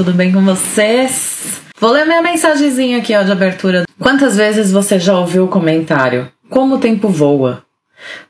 [0.00, 1.60] tudo bem com vocês?
[1.78, 3.84] Vou ler minha mensagenzinha aqui ó, de abertura.
[3.98, 6.32] Quantas vezes você já ouviu o comentário?
[6.48, 7.62] Como o tempo voa?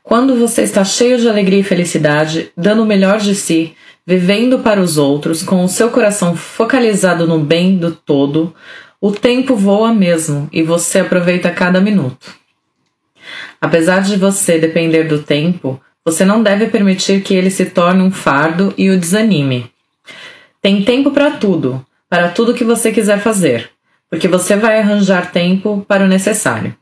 [0.03, 3.73] Quando você está cheio de alegria e felicidade, dando o melhor de si,
[4.05, 8.53] vivendo para os outros, com o seu coração focalizado no bem do todo,
[8.99, 12.35] o tempo voa mesmo e você aproveita cada minuto.
[13.61, 18.11] Apesar de você depender do tempo, você não deve permitir que ele se torne um
[18.11, 19.71] fardo e o desanime.
[20.61, 23.71] Tem tempo para tudo, para tudo que você quiser fazer,
[24.09, 26.75] porque você vai arranjar tempo para o necessário.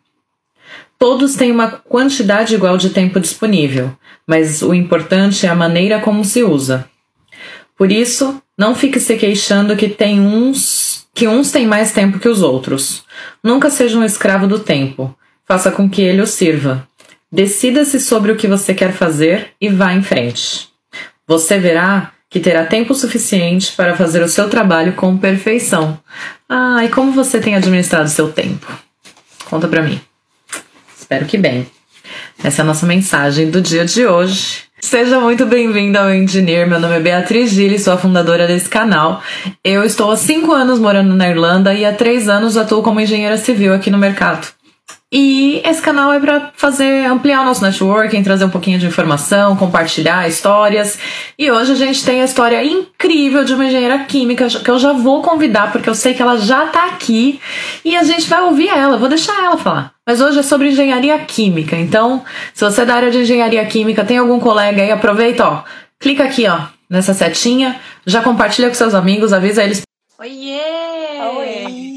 [0.97, 3.95] Todos têm uma quantidade igual de tempo disponível,
[4.27, 6.89] mas o importante é a maneira como se usa.
[7.77, 12.27] Por isso, não fique se queixando que tem uns que uns têm mais tempo que
[12.27, 13.03] os outros.
[13.43, 15.15] Nunca seja um escravo do tempo.
[15.45, 16.87] Faça com que ele o sirva.
[17.31, 20.70] Decida-se sobre o que você quer fazer e vá em frente.
[21.27, 25.99] Você verá que terá tempo suficiente para fazer o seu trabalho com perfeição.
[26.48, 28.67] Ah, e como você tem administrado seu tempo?
[29.49, 29.99] Conta pra mim.
[30.98, 31.67] Espero que bem.
[32.43, 34.63] Essa é a nossa mensagem do dia de hoje.
[34.79, 36.67] Seja muito bem-vindo ao Engineer.
[36.67, 39.21] Meu nome é Beatriz Gilles, sou a fundadora desse canal.
[39.63, 43.37] Eu estou há cinco anos morando na Irlanda e há três anos atuo como engenheira
[43.37, 44.48] civil aqui no mercado.
[45.12, 49.55] E esse canal é para fazer ampliar o nosso networking, trazer um pouquinho de informação,
[49.55, 50.99] compartilhar histórias.
[51.38, 54.93] E hoje a gente tem a história incrível de uma engenheira química que eu já
[54.93, 57.41] vou convidar porque eu sei que ela já tá aqui
[57.84, 58.98] e a gente vai ouvir ela.
[58.98, 59.93] Vou deixar ela falar.
[60.05, 61.76] Mas hoje é sobre engenharia química.
[61.76, 62.23] Então,
[62.54, 65.63] se você é da área de engenharia química, tem algum colega aí, aproveita, ó.
[66.00, 69.81] Clica aqui, ó, nessa setinha, já compartilha com seus amigos, avisa eles.
[70.19, 70.59] Oiê!
[71.38, 71.88] Oi!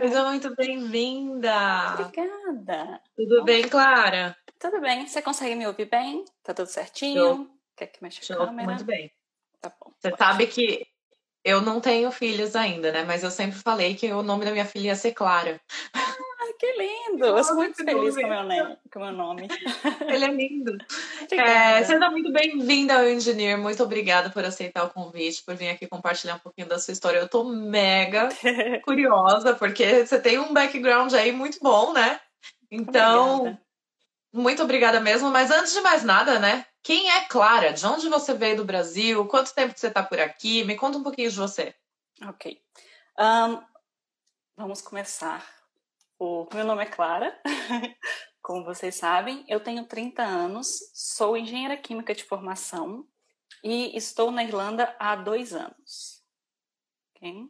[0.00, 1.92] Seja muito bem-vinda!
[1.92, 3.02] Obrigada.
[3.14, 4.34] Tudo bem, Clara?
[4.58, 5.06] Tudo bem?
[5.06, 6.24] Você consegue me ouvir bem?
[6.42, 7.22] Tá tudo certinho?
[7.22, 7.46] Show.
[7.76, 8.66] Quer que mexa a câmera?
[8.66, 9.12] muito bem.
[9.60, 9.92] Tá bom.
[9.98, 10.86] Você sabe que
[11.44, 13.04] eu não tenho filhos ainda, né?
[13.04, 15.60] Mas eu sempre falei que o nome da minha filha ia ser Clara.
[16.60, 17.24] Que lindo!
[17.24, 19.48] Eu sou muito feliz com o meu, com meu nome.
[20.06, 20.76] Ele é lindo.
[21.32, 23.56] É, seja muito bem-vinda ao Engineer.
[23.56, 27.18] Muito obrigada por aceitar o convite, por vir aqui compartilhar um pouquinho da sua história.
[27.18, 28.28] Eu tô mega
[28.84, 32.20] curiosa, porque você tem um background aí muito bom, né?
[32.70, 33.62] Então, Obrigada.
[34.30, 35.30] muito obrigada mesmo.
[35.30, 36.66] Mas antes de mais nada, né?
[36.82, 37.72] Quem é Clara?
[37.72, 39.24] De onde você veio do Brasil?
[39.28, 40.62] Quanto tempo que você tá por aqui?
[40.64, 41.74] Me conta um pouquinho de você.
[42.22, 42.60] Ok.
[43.16, 43.62] Ahn,
[44.58, 45.59] vamos começar.
[46.22, 47.34] O meu nome é Clara.
[48.42, 53.08] Como vocês sabem, eu tenho 30 anos, sou engenheira química de formação
[53.64, 56.22] e estou na Irlanda há dois anos.
[57.16, 57.48] Ok?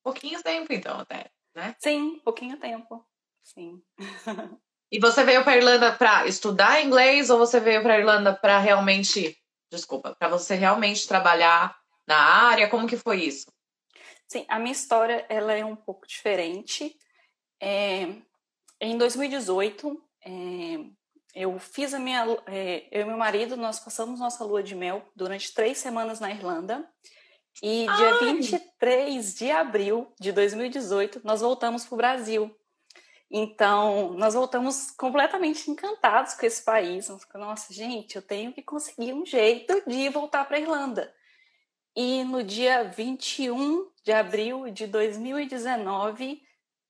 [0.00, 1.32] Pouquinho tempo, então, até.
[1.80, 3.04] Sim, pouquinho tempo.
[3.42, 3.82] Sim.
[4.90, 9.36] E você veio para Irlanda para estudar inglês ou você veio para Irlanda para realmente,
[9.70, 12.70] desculpa, para você realmente trabalhar na área?
[12.70, 13.52] Como que foi isso?
[14.26, 16.96] Sim, a minha história ela é um pouco diferente.
[17.60, 18.14] É,
[18.80, 20.30] em 2018, é,
[21.34, 25.04] eu fiz a minha, é, eu e meu marido nós passamos nossa lua de mel
[25.14, 26.88] durante três semanas na Irlanda.
[27.62, 28.34] E dia Ai!
[28.34, 32.54] 23 de abril de 2018 nós voltamos para o Brasil.
[33.30, 37.08] Então, nós voltamos completamente encantados com esse país.
[37.08, 41.12] Nós ficamos, Nossa, gente, eu tenho que conseguir um jeito de voltar para a Irlanda.
[41.94, 46.40] E no dia 21 de abril de 2019,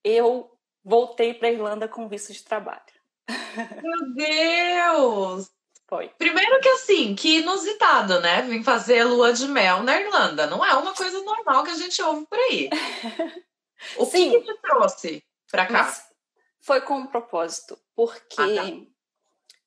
[0.04, 2.82] eu voltei para a Irlanda com visto de trabalho.
[3.82, 5.50] Meu Deus!
[5.88, 6.10] Foi.
[6.18, 8.42] Primeiro que assim, que inusitado, né?
[8.42, 10.46] Vim fazer lua de mel na Irlanda.
[10.46, 12.68] Não é uma coisa normal que a gente ouve por aí.
[13.96, 14.30] O que, Sim.
[14.32, 15.72] que te trouxe pra cá?
[15.84, 16.02] Mas
[16.60, 18.70] foi com um propósito, porque Ah, tá.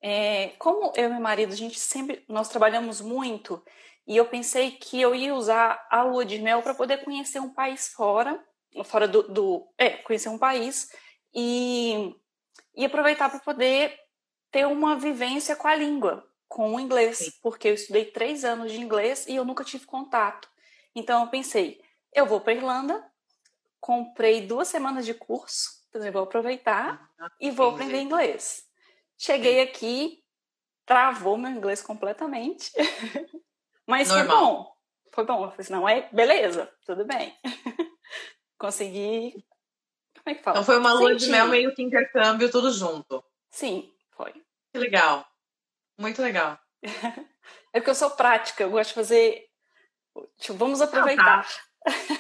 [0.01, 3.63] é, como eu e meu marido, a gente sempre, nós trabalhamos muito,
[4.05, 7.53] e eu pensei que eu ia usar a lua de mel para poder conhecer um
[7.53, 8.43] país fora,
[8.85, 10.89] fora do, do- é, conhecer um país
[11.33, 12.15] e,
[12.75, 13.97] e aproveitar para poder
[14.51, 17.31] ter uma vivência com a língua, com o inglês, Sim.
[17.41, 20.49] porque eu estudei três anos de inglês e eu nunca tive contato.
[20.93, 21.81] Então eu pensei,
[22.13, 23.05] eu vou para Irlanda,
[23.79, 27.09] comprei duas semanas de curso, então eu vou aproveitar
[27.39, 28.65] e vou aprender inglês.
[29.17, 30.23] Cheguei aqui,
[30.85, 32.71] travou meu inglês completamente,
[33.87, 34.45] mas foi Normal.
[34.55, 34.71] bom.
[35.13, 35.35] Foi bom.
[35.43, 37.37] Eu falei assim, não, é beleza, tudo bem.
[38.61, 39.43] Consegui.
[40.23, 40.57] Como é que fala?
[40.57, 41.31] Então foi uma lua de Senti.
[41.31, 43.23] mel meio que intercâmbio, tudo junto.
[43.49, 44.31] Sim, foi.
[44.71, 45.25] Que legal.
[45.99, 46.59] Muito legal.
[47.73, 49.47] É porque eu sou prática, eu gosto de fazer.
[50.37, 51.47] Tipo, vamos aproveitar.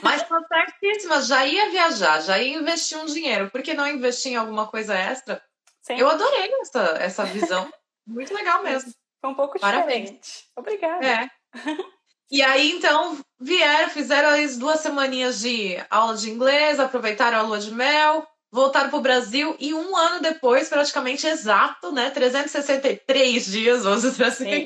[0.01, 3.51] Mas tá certíssima, já ia viajar, já ia investir um dinheiro.
[3.51, 5.43] Por que não investir em alguma coisa extra?
[5.81, 7.69] Sim, Eu adorei essa, essa visão.
[8.07, 8.93] Muito legal mesmo.
[9.19, 10.03] Foi um pouco Parabéns.
[10.09, 10.49] diferente.
[10.55, 11.05] Obrigada.
[11.05, 11.29] É.
[12.31, 17.59] E aí, então, vieram, fizeram as duas semaninhas de aula de inglês, aproveitaram a lua
[17.59, 22.09] de mel, voltaram para o Brasil e um ano depois, praticamente exato, né?
[22.09, 24.65] 363 dias, vamos dizer assim,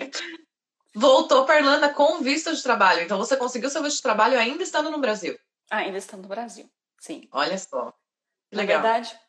[0.94, 3.01] voltou para Irlanda com visto de trabalho.
[3.01, 5.35] Então, você conseguiu seu visto de trabalho ainda estando no Brasil?
[5.71, 6.69] Ainda estando no Brasil,
[7.00, 7.27] sim.
[7.31, 7.91] Olha só.
[8.51, 9.19] Na verdade,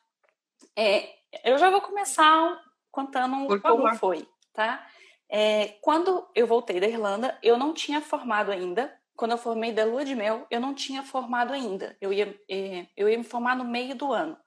[0.75, 1.09] é,
[1.43, 2.61] eu já vou começar
[2.91, 3.97] contando Por como favor.
[3.97, 4.87] foi, tá?
[5.29, 8.93] É, quando eu voltei da Irlanda, eu não tinha formado ainda.
[9.15, 11.97] Quando eu formei da Lua de Mel, eu não tinha formado ainda.
[11.99, 14.37] Eu ia, é, eu ia me formar no meio do ano.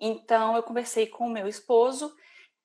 [0.00, 2.14] Então, eu conversei com o meu esposo.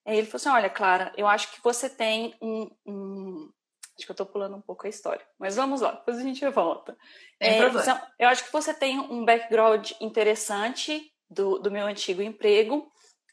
[0.05, 2.69] Ele falou assim: Olha, Clara, eu acho que você tem um.
[2.85, 3.51] um...
[3.97, 6.45] Acho que eu estou pulando um pouco a história, mas vamos lá, depois a gente
[6.49, 6.97] volta.
[7.39, 7.59] É,
[8.19, 12.91] eu acho que você tem um background interessante do, do meu antigo emprego,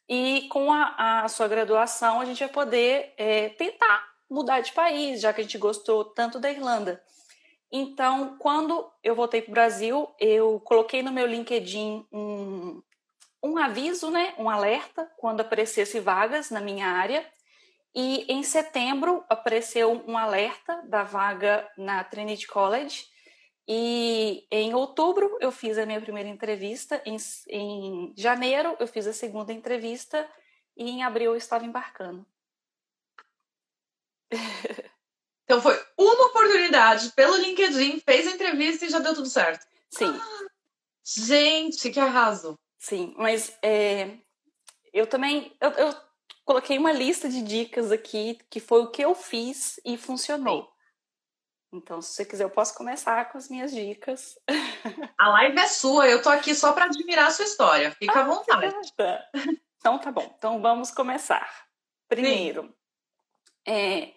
[0.09, 5.21] e com a, a, sua graduação a gente vai poder é, tentar mudar de país,
[5.21, 7.03] já que a gente gostou tanto da Irlanda.
[7.71, 12.83] Então, quando eu voltei para o Brasil, eu coloquei no meu LinkedIn um,
[13.43, 17.27] um aviso, né, um alerta, quando aparecesse vagas na minha área.
[17.95, 23.07] E em setembro apareceu um alerta da vaga na Trinity College.
[23.67, 27.17] E em outubro eu fiz a minha primeira entrevista, em,
[27.49, 30.29] em janeiro eu fiz a segunda entrevista
[30.77, 32.27] e em abril eu estava embarcando.
[35.45, 39.67] Então foi uma oportunidade pelo LinkedIn, fez a entrevista e já deu tudo certo.
[39.91, 40.07] Sim.
[40.07, 40.49] Ah,
[41.05, 42.59] gente, que arraso.
[42.79, 44.17] Sim, mas é,
[44.95, 45.95] eu também eu, eu,
[46.45, 50.73] coloquei uma lista de dicas aqui que foi o que eu fiz e funcionou.
[51.71, 54.39] Então, se você quiser, eu posso começar com as minhas dicas.
[55.19, 57.91] A live é sua, eu tô aqui só para admirar a sua história.
[57.93, 58.75] Fica ah, à vontade.
[59.77, 60.35] Então tá bom.
[60.37, 61.67] Então vamos começar.
[62.09, 62.75] Primeiro,
[63.67, 64.13] é,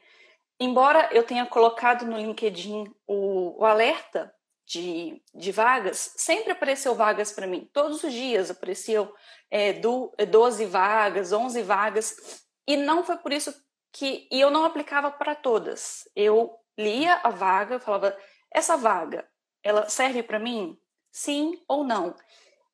[0.59, 4.33] embora eu tenha colocado no LinkedIn o, o alerta
[4.65, 7.69] de, de, vagas, sempre apareceu vagas para mim.
[7.71, 9.13] Todos os dias apareciam
[9.51, 12.43] é, do, 12 vagas, 11 vagas.
[12.67, 13.53] E não foi por isso
[13.91, 14.27] que.
[14.31, 16.09] E eu não aplicava para todas.
[16.15, 18.17] Eu lia a vaga, falava:
[18.51, 19.27] essa vaga,
[19.63, 20.79] ela serve para mim?
[21.11, 22.15] Sim ou não?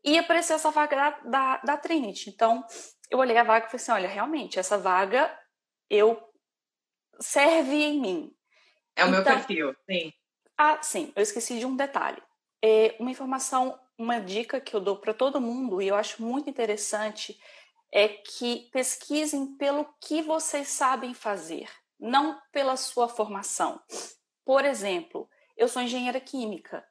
[0.03, 2.29] E apareceu essa vaga da, da, da Trinity.
[2.29, 2.65] Então,
[3.09, 5.37] eu olhei a vaga e falei assim: olha, realmente, essa vaga
[5.89, 6.30] eu
[7.21, 8.35] serve em mim.
[8.95, 10.13] É o então, meu perfil, sim.
[10.57, 12.21] Ah, sim, eu esqueci de um detalhe.
[12.61, 16.49] É uma informação, uma dica que eu dou para todo mundo, e eu acho muito
[16.49, 17.39] interessante,
[17.91, 21.69] é que pesquisem pelo que vocês sabem fazer,
[21.99, 23.81] não pela sua formação.
[24.45, 26.85] Por exemplo, eu sou engenheira química,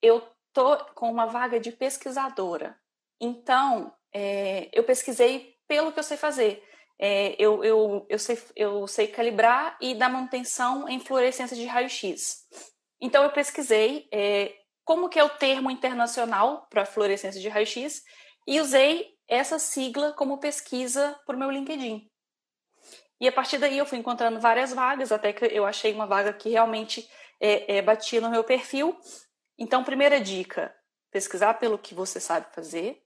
[0.00, 2.78] eu tô com uma vaga de pesquisadora,
[3.20, 6.69] então é, eu pesquisei pelo que eu sei fazer
[7.02, 12.46] é, eu, eu, eu, sei, eu sei calibrar e dar manutenção em fluorescência de raio-x.
[13.00, 14.54] Então, eu pesquisei é,
[14.84, 18.04] como que é o termo internacional para fluorescência de raio-x
[18.46, 22.06] e usei essa sigla como pesquisa para o meu LinkedIn.
[23.18, 26.34] E a partir daí eu fui encontrando várias vagas, até que eu achei uma vaga
[26.34, 27.08] que realmente
[27.40, 28.94] é, é, batia no meu perfil.
[29.58, 30.74] Então, primeira dica,
[31.10, 33.02] pesquisar pelo que você sabe fazer.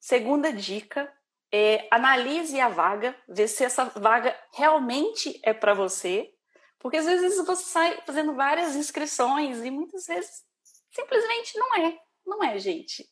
[0.00, 1.12] Segunda dica,
[1.52, 6.30] é, analise a vaga, vê se essa vaga realmente é para você,
[6.78, 10.44] porque às vezes você sai fazendo várias inscrições e muitas vezes
[10.90, 13.04] simplesmente não é, não é, gente.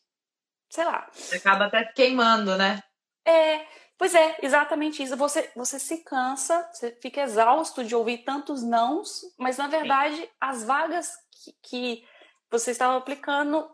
[0.69, 1.09] Sei lá.
[1.11, 2.81] Você acaba até queimando, né?
[3.25, 3.65] É,
[3.97, 5.17] pois é, exatamente isso.
[5.17, 10.29] Você, você se cansa, você fica exausto de ouvir tantos nãos, mas na verdade Sim.
[10.39, 12.07] as vagas que, que
[12.49, 13.69] você estava aplicando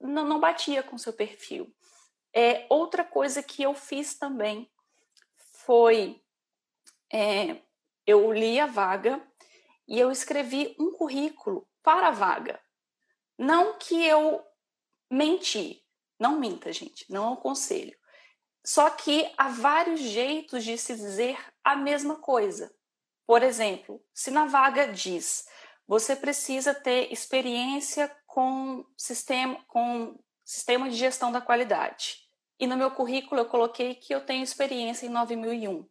[0.00, 1.72] não, não batia com seu perfil.
[2.38, 4.70] É, outra coisa que eu fiz também
[5.64, 6.22] foi
[7.10, 7.62] é,
[8.06, 9.26] eu li a vaga
[9.88, 12.60] e eu escrevi um currículo para a vaga.
[13.38, 14.44] Não que eu
[15.10, 15.82] menti,
[16.18, 17.96] não minta, gente, não é um conselho.
[18.62, 22.70] Só que há vários jeitos de se dizer a mesma coisa.
[23.26, 25.48] Por exemplo, se na vaga diz
[25.88, 32.25] você precisa ter experiência com sistema, com sistema de gestão da qualidade.
[32.58, 35.86] E no meu currículo eu coloquei que eu tenho experiência em 9001.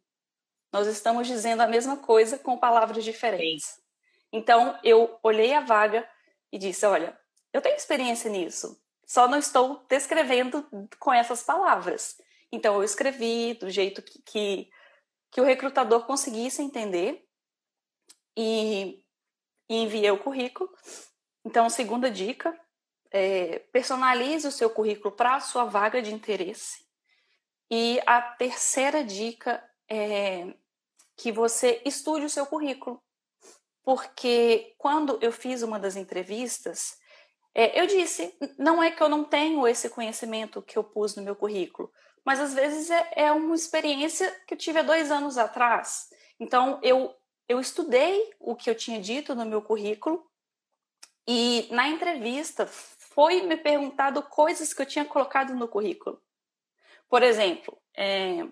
[0.74, 3.66] Nós estamos dizendo a mesma coisa com palavras diferentes.
[3.66, 3.82] Sim.
[4.34, 6.08] Então eu olhei a vaga
[6.52, 7.18] e disse: Olha,
[7.54, 10.68] eu tenho experiência nisso, só não estou descrevendo
[11.00, 12.18] com essas palavras.
[12.52, 14.70] Então eu escrevi do jeito que, que,
[15.32, 17.26] que o recrutador conseguisse entender
[18.36, 19.04] e,
[19.70, 20.70] e enviei o currículo.
[21.46, 22.60] Então, segunda dica,
[23.18, 26.86] é, personalize o seu currículo para a sua vaga de interesse.
[27.72, 30.54] E a terceira dica é
[31.16, 33.02] que você estude o seu currículo.
[33.84, 36.98] porque quando eu fiz uma das entrevistas,
[37.54, 41.22] é, eu disse, não é que eu não tenho esse conhecimento que eu pus no
[41.22, 41.92] meu currículo,
[42.26, 46.10] mas às vezes é, é uma experiência que eu tive há dois anos atrás.
[46.40, 47.16] Então, eu,
[47.48, 50.26] eu estudei o que eu tinha dito no meu currículo
[51.28, 52.68] e na entrevista
[53.16, 56.22] foi me perguntado coisas que eu tinha colocado no currículo.
[57.10, 58.46] Por exemplo, é,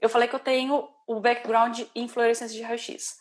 [0.00, 3.18] eu falei que eu tenho o background em fluorescência de raio-x.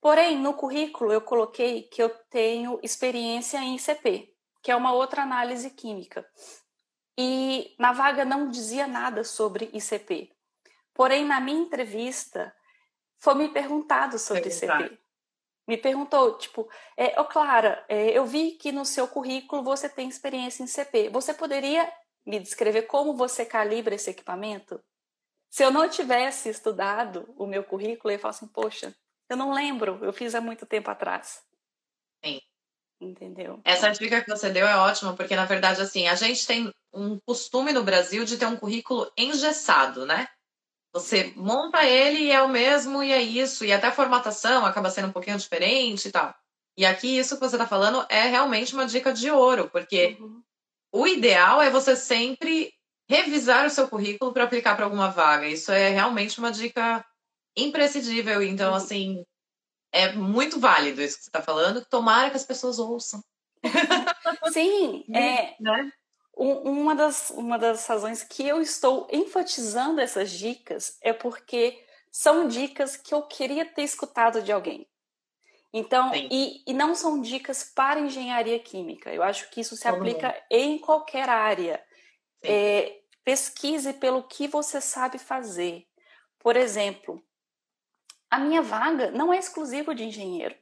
[0.00, 5.22] Porém, no currículo eu coloquei que eu tenho experiência em ICP, que é uma outra
[5.22, 6.26] análise química.
[7.18, 10.32] E na vaga não dizia nada sobre ICP.
[10.94, 12.54] Porém, na minha entrevista,
[13.18, 14.98] foi me perguntado sobre ICP.
[15.68, 20.08] Me perguntou, tipo, é, oh, Clara, é, eu vi que no seu currículo você tem
[20.08, 21.10] experiência em ICP.
[21.10, 21.92] Você poderia
[22.24, 24.82] me descrever como você calibra esse equipamento?
[25.50, 28.94] Se eu não tivesse estudado o meu currículo, eu ia falar assim, poxa,
[29.28, 31.42] eu não lembro, eu fiz há muito tempo atrás.
[32.24, 32.40] Sim.
[32.98, 33.60] Entendeu?
[33.62, 37.18] Essa dica que você deu é ótima, porque na verdade, assim, a gente tem um
[37.20, 40.26] costume no Brasil de ter um currículo engessado, né?
[40.98, 44.90] Você monta ele e é o mesmo e é isso, e até a formatação acaba
[44.90, 46.34] sendo um pouquinho diferente e tal.
[46.76, 50.42] E aqui, isso que você está falando é realmente uma dica de ouro, porque uhum.
[50.92, 52.72] o ideal é você sempre
[53.08, 55.48] revisar o seu currículo para aplicar para alguma vaga.
[55.48, 57.04] Isso é realmente uma dica
[57.56, 58.42] imprescindível.
[58.42, 58.76] Então, uhum.
[58.76, 59.24] assim,
[59.92, 61.84] é muito válido isso que você está falando.
[61.84, 63.22] Tomara que as pessoas ouçam.
[64.52, 65.56] Sim, é.
[65.60, 65.92] Né?
[66.40, 72.96] Uma das, uma das razões que eu estou enfatizando essas dicas é porque são dicas
[72.96, 74.86] que eu queria ter escutado de alguém.
[75.72, 79.12] Então, e, e, não são dicas para engenharia química.
[79.12, 81.82] Eu acho que isso se aplica em qualquer área.
[82.42, 85.86] É, pesquise pelo que você sabe fazer.
[86.38, 87.22] Por exemplo,
[88.30, 90.54] a minha vaga não é exclusiva de engenheiro.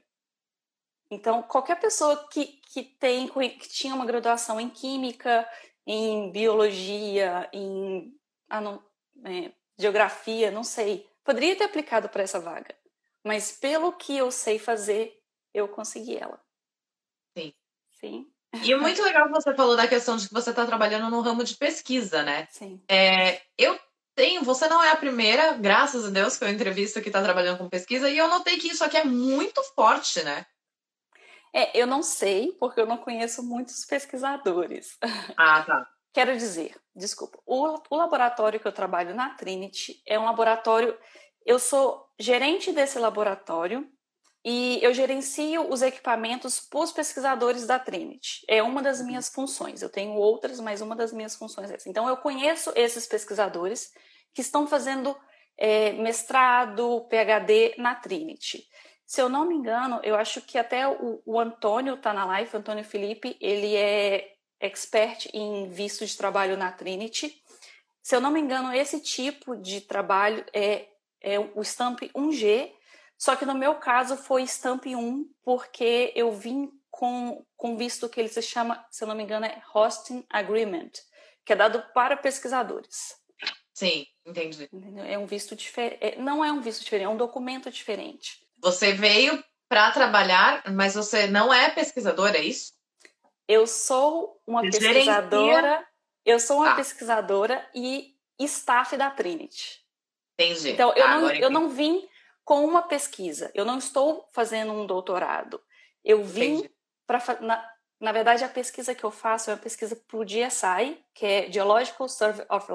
[1.11, 5.49] Então, qualquer pessoa que, que, tem, que tinha uma graduação em química,
[5.87, 8.13] em biologia, em
[8.49, 8.83] ah, não,
[9.25, 12.75] é, geografia, não sei, poderia ter aplicado para essa vaga.
[13.25, 15.21] Mas pelo que eu sei fazer,
[15.53, 16.41] eu consegui ela.
[17.37, 17.53] Sim.
[18.01, 18.27] Sim.
[18.63, 21.21] E é muito legal que você falou da questão de que você está trabalhando no
[21.21, 22.47] ramo de pesquisa, né?
[22.51, 22.83] Sim.
[22.89, 23.79] É, eu
[24.15, 27.59] tenho, você não é a primeira, graças a Deus, que eu entrevisto que está trabalhando
[27.59, 30.47] com pesquisa, e eu notei que isso aqui é muito forte, né?
[31.55, 34.99] É, eu não sei, porque eu não conheço muitos pesquisadores.
[35.37, 35.87] Ah, tá.
[36.13, 40.97] Quero dizer, desculpa, o, o laboratório que eu trabalho na Trinity é um laboratório.
[41.45, 43.87] Eu sou gerente desse laboratório
[44.49, 48.45] e eu gerencio os equipamentos para os pesquisadores da Trinity.
[48.49, 49.83] É uma das minhas funções.
[49.83, 51.89] Eu tenho outras, mas uma das minhas funções é essa.
[51.89, 53.91] Então, eu conheço esses pesquisadores
[54.33, 55.17] que estão fazendo
[55.59, 58.63] é, mestrado, PhD na Trinity.
[59.07, 62.51] Se eu não me engano, eu acho que até o, o Antônio está na live,
[62.53, 67.41] o Antônio Felipe, ele é expert em visto de trabalho na Trinity.
[68.03, 70.89] Se eu não me engano, esse tipo de trabalho é,
[71.21, 72.73] é o Stamp 1G,
[73.17, 78.19] só que no meu caso foi Stamp 1, porque eu vim com, com visto que
[78.19, 80.91] ele se chama, se eu não me engano, é Hosting Agreement,
[81.45, 83.15] que é dado para pesquisadores.
[83.73, 84.69] Sim, entendi.
[85.07, 85.99] É um visto diferente.
[86.01, 88.46] É, não é um visto diferente, é um documento diferente.
[88.59, 92.73] Você veio para trabalhar, mas você não é pesquisadora, é isso?
[93.49, 95.69] Eu sou uma você pesquisadora.
[95.69, 95.87] Gerencia...
[96.25, 96.75] Eu sou uma ah.
[96.75, 99.85] pesquisadora e staff da Trinity.
[100.39, 100.71] Entendi.
[100.71, 102.07] Então, eu, ah, não, eu não vim
[102.45, 103.51] com uma pesquisa.
[103.55, 105.63] Eu não estou fazendo um doutorado.
[106.05, 106.69] Eu vim
[107.07, 107.21] para.
[107.41, 111.25] Na, na verdade, a pesquisa que eu faço é uma pesquisa para o GSI, que
[111.25, 112.67] é Geological Survey of,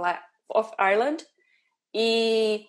[0.49, 1.25] of Ireland,
[1.93, 2.67] e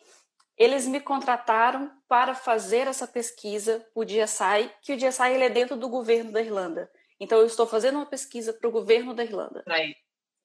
[0.63, 5.77] eles me contrataram para fazer essa pesquisa o GSI, que o GSI ele é dentro
[5.77, 6.89] do governo da Irlanda.
[7.19, 9.65] Então, eu estou fazendo uma pesquisa para o governo da Irlanda.
[9.67, 9.97] Right.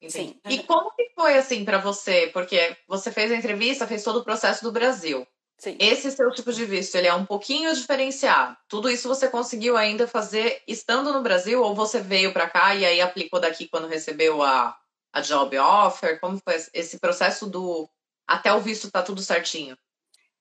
[0.08, 0.40] Sim.
[0.48, 2.30] E como que foi assim para você?
[2.32, 5.26] Porque você fez a entrevista, fez todo o processo do Brasil.
[5.56, 5.76] Sim.
[5.80, 8.56] Esse seu tipo de visto, ele é um pouquinho diferenciado.
[8.68, 12.84] Tudo isso você conseguiu ainda fazer estando no Brasil ou você veio para cá e
[12.84, 14.76] aí aplicou daqui quando recebeu a,
[15.12, 16.20] a job offer?
[16.20, 17.88] Como foi esse processo do
[18.26, 19.76] até o visto tá tudo certinho?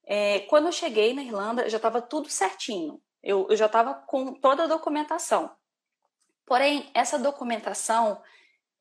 [0.09, 3.01] É, quando eu cheguei na Irlanda, já estava tudo certinho.
[3.21, 5.51] Eu, eu já estava com toda a documentação.
[6.45, 8.21] Porém, essa documentação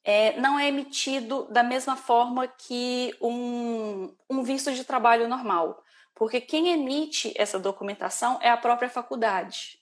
[0.05, 5.83] é, não é emitido da mesma forma que um, um visto de trabalho normal.
[6.15, 9.81] Porque quem emite essa documentação é a própria faculdade.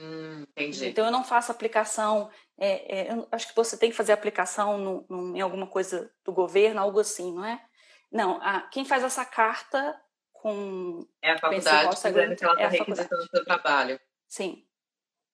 [0.00, 0.88] Hum, entendi.
[0.88, 2.28] Então eu não faço aplicação.
[2.58, 6.32] É, é, acho que você tem que fazer aplicação no, no, em alguma coisa do
[6.32, 7.64] governo, algo assim, não é?
[8.10, 9.98] Não, a, quem faz essa carta
[10.46, 11.04] com.
[11.20, 11.96] É a faculdade
[12.36, 14.00] que ela está é requisitando o seu trabalho.
[14.28, 14.64] Sim.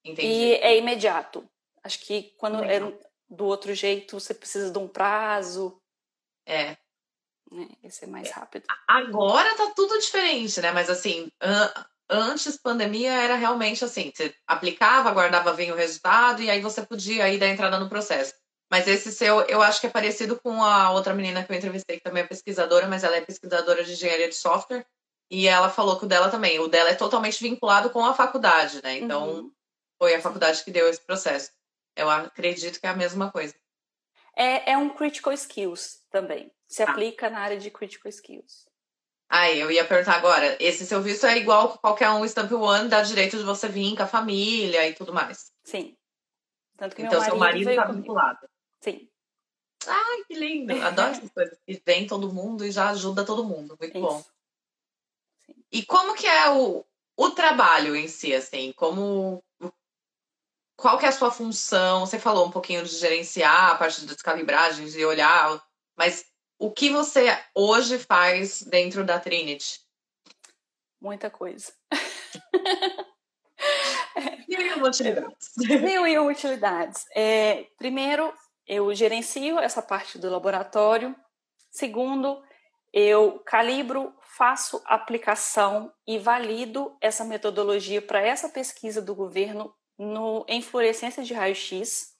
[0.02, 0.26] Entendi.
[0.26, 1.46] E é imediato.
[1.84, 2.88] Acho que quando Legal.
[2.88, 5.78] é do outro jeito, você precisa de um prazo.
[6.46, 6.78] É.
[7.50, 7.68] Né?
[7.82, 8.32] Esse é mais é.
[8.32, 8.64] rápido.
[8.88, 10.72] Agora tá tudo diferente, né?
[10.72, 11.30] Mas assim,
[12.08, 17.24] antes pandemia era realmente assim, você aplicava, aguardava vir o resultado e aí você podia
[17.24, 18.32] aí dar entrada no processo.
[18.70, 21.98] Mas esse seu, eu acho que é parecido com a outra menina que eu entrevistei,
[21.98, 24.86] que também é pesquisadora, mas ela é pesquisadora de engenharia de software.
[25.32, 28.82] E ela falou que o dela também, o dela é totalmente vinculado com a faculdade,
[28.82, 28.98] né?
[28.98, 29.52] Então, uhum.
[29.98, 31.50] foi a faculdade que deu esse processo.
[31.96, 33.54] Eu acredito que é a mesma coisa.
[34.36, 36.52] É, é um critical skills também.
[36.68, 36.90] Se ah.
[36.90, 38.68] aplica na área de critical skills.
[39.26, 43.00] Aí, eu ia perguntar agora, esse seu visto é igual qualquer um Stamp One, dá
[43.00, 45.50] direito de você vir com a família e tudo mais.
[45.64, 45.96] Sim.
[46.76, 48.46] Tanto que então, meu marido seu marido está vinculado.
[48.82, 49.08] Sim.
[49.86, 50.74] Ai, que lindo!
[50.84, 53.78] Adoro essas coisas que vem todo mundo e já ajuda todo mundo.
[53.80, 54.06] Muito Isso.
[54.06, 54.22] bom.
[55.72, 56.84] E como que é o,
[57.16, 58.72] o trabalho em si, assim?
[58.72, 59.42] Como
[60.76, 62.00] qual que é a sua função?
[62.00, 65.62] Você falou um pouquinho de gerenciar a parte das calibragens e olhar,
[65.96, 66.26] mas
[66.58, 69.80] o que você hoje faz dentro da Trinity?
[71.00, 71.72] Muita coisa.
[74.48, 75.50] Mil e uma utilidades.
[75.56, 77.06] Mil e uma utilidades.
[77.14, 78.32] É, primeiro,
[78.66, 81.16] eu gerencio essa parte do laboratório.
[81.70, 82.42] Segundo,
[82.92, 90.62] eu calibro, faço aplicação e valido essa metodologia para essa pesquisa do governo no, em
[90.62, 92.16] fluorescência de raio-x.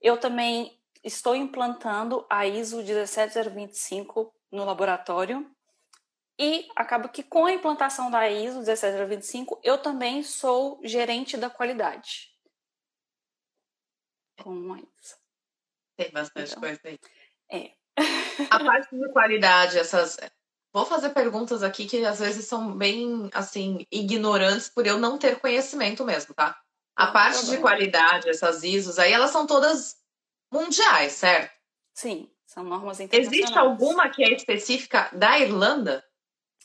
[0.00, 5.50] Eu também estou implantando a ISO 17025 no laboratório.
[6.38, 12.30] E acaba que com a implantação da ISO 17025, eu também sou gerente da qualidade.
[14.42, 15.16] Com a ISO.
[15.96, 16.98] Tem bastante então, coisa aí.
[17.50, 17.74] É.
[18.50, 20.16] A parte de qualidade, essas.
[20.72, 25.38] Vou fazer perguntas aqui que às vezes são bem, assim, ignorantes por eu não ter
[25.38, 26.58] conhecimento mesmo, tá?
[26.96, 29.98] A parte de qualidade, essas ISOs aí, elas são todas
[30.50, 31.52] mundiais, certo?
[31.94, 33.38] Sim, são normas internacionais.
[33.38, 36.02] Existe alguma que é específica da Irlanda?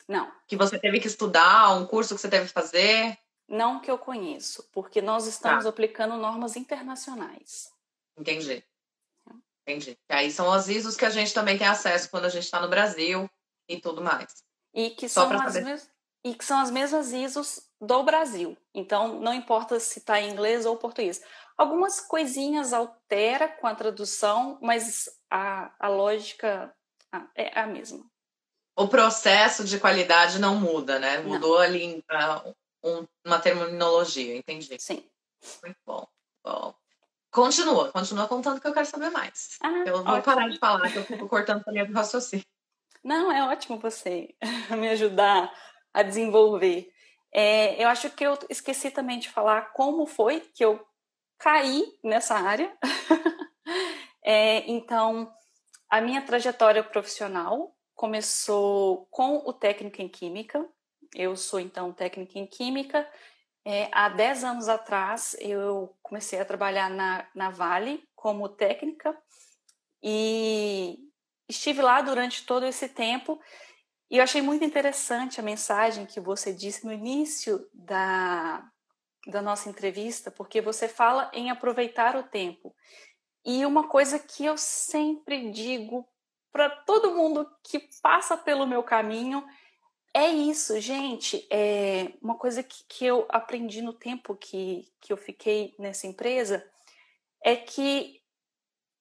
[0.08, 0.32] Não.
[0.47, 3.17] Que você teve que estudar, um curso que você teve que fazer?
[3.47, 5.69] Não que eu conheço, porque nós estamos tá.
[5.69, 7.73] aplicando normas internacionais.
[8.17, 8.63] Entendi.
[9.63, 9.97] Entendi.
[10.10, 12.62] E aí são as ISOs que a gente também tem acesso quando a gente está
[12.62, 13.29] no Brasil
[13.67, 14.43] e tudo mais.
[14.73, 15.89] E que Só são as mesmas
[16.23, 18.58] e que são as mesmas ISOs do Brasil.
[18.73, 21.21] Então, não importa se está em inglês ou português.
[21.58, 26.73] Algumas coisinhas altera com a tradução, mas a, a lógica
[27.36, 28.06] é a mesma.
[28.75, 31.19] O processo de qualidade não muda, né?
[31.19, 31.62] Mudou não.
[31.62, 32.03] ali
[32.84, 34.77] um, uma terminologia, entendi.
[34.80, 35.03] Sim.
[35.63, 36.08] Muito bom.
[36.43, 36.75] bom.
[37.32, 39.58] Continua, continua contando que eu quero saber mais.
[39.62, 40.23] Ah, eu vou ótimo.
[40.23, 42.45] parar de falar, que eu fico cortando a linha do raciocínio.
[43.08, 44.36] Não, é ótimo você
[44.78, 45.50] me ajudar
[45.93, 46.91] a desenvolver.
[47.32, 50.86] É, eu acho que eu esqueci também de falar como foi que eu
[51.38, 52.70] caí nessa área.
[54.22, 55.34] é, então,
[55.89, 60.67] a minha trajetória profissional começou com o técnico em química.
[61.15, 63.10] Eu sou então técnica em química.
[63.63, 69.17] É, há 10 anos atrás eu comecei a trabalhar na, na Vale como técnica
[70.04, 71.07] e
[71.47, 73.39] estive lá durante todo esse tempo
[74.10, 78.65] e eu achei muito interessante a mensagem que você disse no início da,
[79.27, 82.73] da nossa entrevista, porque você fala em aproveitar o tempo.
[83.45, 86.07] E uma coisa que eu sempre digo
[86.51, 89.45] para todo mundo que passa pelo meu caminho
[90.13, 91.45] é isso, gente.
[91.51, 96.65] É uma coisa que, que eu aprendi no tempo que, que eu fiquei nessa empresa
[97.43, 98.21] é que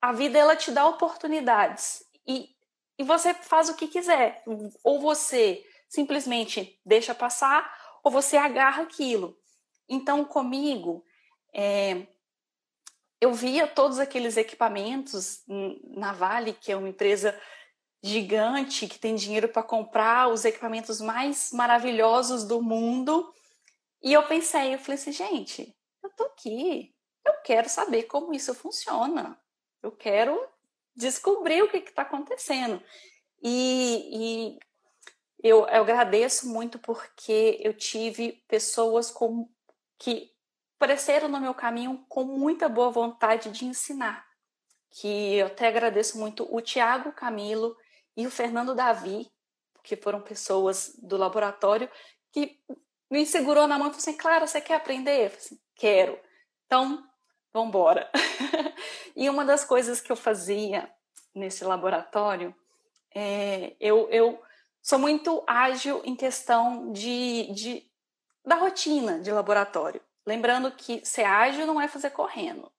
[0.00, 2.56] a vida ela te dá oportunidades e
[2.98, 4.42] e você faz o que quiser.
[4.82, 7.70] Ou você simplesmente deixa passar,
[8.02, 9.36] ou você agarra aquilo.
[9.88, 11.04] Então, comigo,
[11.54, 12.06] é,
[13.20, 15.42] eu via todos aqueles equipamentos
[15.84, 17.38] na Vale, que é uma empresa
[18.02, 23.32] gigante que tem dinheiro para comprar os equipamentos mais maravilhosos do mundo.
[24.02, 28.54] E eu pensei, eu falei assim, gente, eu tô aqui, eu quero saber como isso
[28.54, 29.38] funciona.
[29.82, 30.40] Eu quero
[30.96, 32.82] descobrir o que está acontecendo.
[33.42, 34.59] E, e
[35.42, 39.48] eu, eu, agradeço muito porque eu tive pessoas com,
[39.98, 40.32] que
[40.76, 44.26] apareceram no meu caminho com muita boa vontade de ensinar.
[44.90, 47.76] Que eu até agradeço muito o Tiago Camilo
[48.16, 49.30] e o Fernando Davi,
[49.82, 51.88] que foram pessoas do laboratório
[52.32, 52.59] que
[53.11, 55.26] me segurou na mão e falou assim: Clara, você quer aprender?
[55.26, 56.18] Eu falei assim, Quero.
[56.64, 57.06] Então,
[57.57, 58.11] vamos embora.
[59.16, 60.90] e uma das coisas que eu fazia
[61.35, 62.55] nesse laboratório,
[63.14, 64.40] é, eu, eu
[64.83, 67.90] sou muito ágil em questão de, de,
[68.45, 70.03] da rotina de laboratório.
[70.27, 72.71] lembrando que ser ágil não é fazer correndo.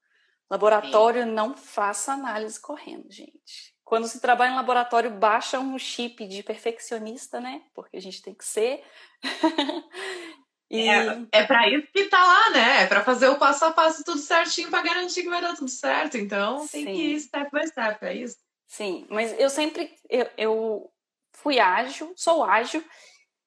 [0.50, 1.32] Laboratório Sim.
[1.32, 3.76] não faça análise correndo, gente.
[3.84, 7.64] Quando se trabalha em laboratório, baixa um chip de perfeccionista, né?
[7.74, 8.84] Porque a gente tem que ser.
[10.70, 10.90] e...
[10.90, 12.84] É, é para isso que tá lá, né?
[12.84, 15.70] É para fazer o passo a passo tudo certinho para garantir que vai dar tudo
[15.70, 16.18] certo.
[16.18, 16.86] Então Sim.
[16.86, 18.38] tem que ir step by step, é isso.
[18.68, 20.94] Sim, mas eu sempre eu, eu
[21.34, 22.84] fui ágil, sou ágil,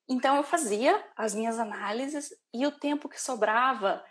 [0.09, 4.03] então eu fazia as minhas análises e o tempo que sobrava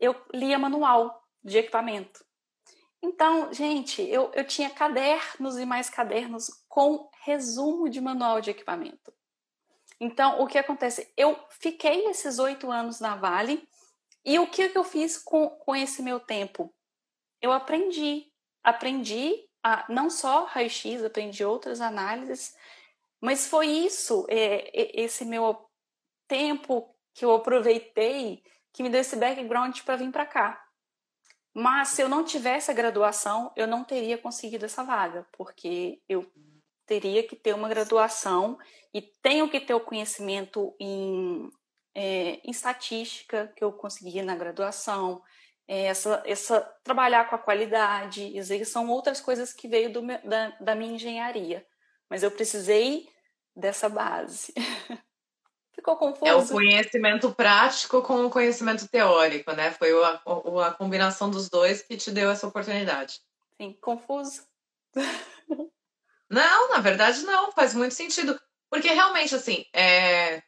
[0.00, 2.24] eu lia manual de equipamento.
[3.02, 9.12] Então, gente, eu, eu tinha cadernos e mais cadernos com resumo de manual de equipamento.
[10.00, 11.12] Então, o que acontece?
[11.16, 13.66] Eu fiquei esses oito anos na Vale
[14.24, 16.74] e o que, eu fiz com, com esse meu tempo?
[17.40, 18.32] Eu aprendi.
[18.62, 22.54] Aprendi a, não só raio-x, aprendi outras análises,
[23.20, 25.70] mas foi isso, é, esse meu
[26.26, 30.64] tempo que eu aproveitei, que me deu esse background para vir para cá.
[31.54, 36.28] Mas se eu não tivesse a graduação, eu não teria conseguido essa vaga, porque eu
[36.86, 38.58] teria que ter uma graduação
[38.92, 41.50] e tenho que ter o conhecimento em,
[41.94, 45.22] é, em estatística que eu consegui na graduação,
[45.66, 50.50] é, essa, essa trabalhar com a qualidade, isso são outras coisas que veio do, da,
[50.60, 51.66] da minha engenharia.
[52.08, 53.08] Mas eu precisei
[53.56, 54.52] dessa base.
[55.74, 56.30] Ficou confuso?
[56.30, 59.72] É o conhecimento prático com o conhecimento teórico, né?
[59.72, 60.22] Foi a,
[60.66, 63.20] a combinação dos dois que te deu essa oportunidade.
[63.60, 64.46] Sim, confuso.
[66.34, 68.38] Não, na verdade não, faz muito sentido.
[68.68, 70.42] Porque realmente, assim, é,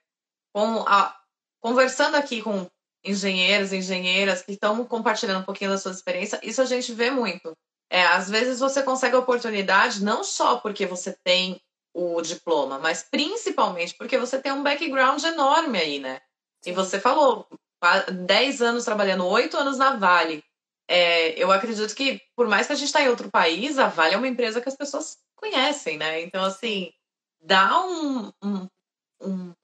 [0.53, 1.17] com a,
[1.61, 2.69] conversando aqui com
[3.05, 7.09] engenheiros e engenheiras que estão compartilhando um pouquinho da sua experiência, isso a gente vê
[7.11, 7.57] muito.
[7.89, 11.61] É, às vezes você consegue a oportunidade não só porque você tem
[11.95, 16.21] o diploma, mas principalmente porque você tem um background enorme aí, né?
[16.67, 17.47] E você falou,
[18.27, 20.43] 10 anos trabalhando, 8 anos na Vale.
[20.89, 24.15] É, eu acredito que, por mais que a gente está em outro país, a Vale
[24.15, 26.21] é uma empresa que as pessoas conhecem, né?
[26.23, 26.93] Então, assim,
[27.41, 28.69] dá um, um,
[29.21, 29.55] um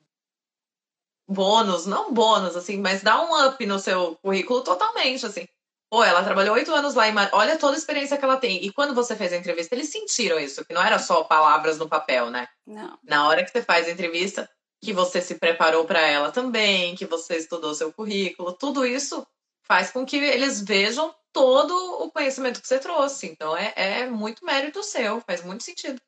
[1.28, 5.46] bônus, não bônus, assim, mas dá um up no seu currículo totalmente, assim.
[5.90, 8.64] Pô, ela trabalhou oito anos lá e olha toda a experiência que ela tem.
[8.64, 11.88] E quando você fez a entrevista, eles sentiram isso, que não era só palavras no
[11.88, 12.48] papel, né?
[12.66, 12.98] Não.
[13.04, 14.48] Na hora que você faz a entrevista,
[14.82, 19.26] que você se preparou para ela também, que você estudou seu currículo, tudo isso
[19.62, 21.72] faz com que eles vejam todo
[22.02, 23.26] o conhecimento que você trouxe.
[23.26, 26.00] Então é, é muito mérito seu, faz muito sentido.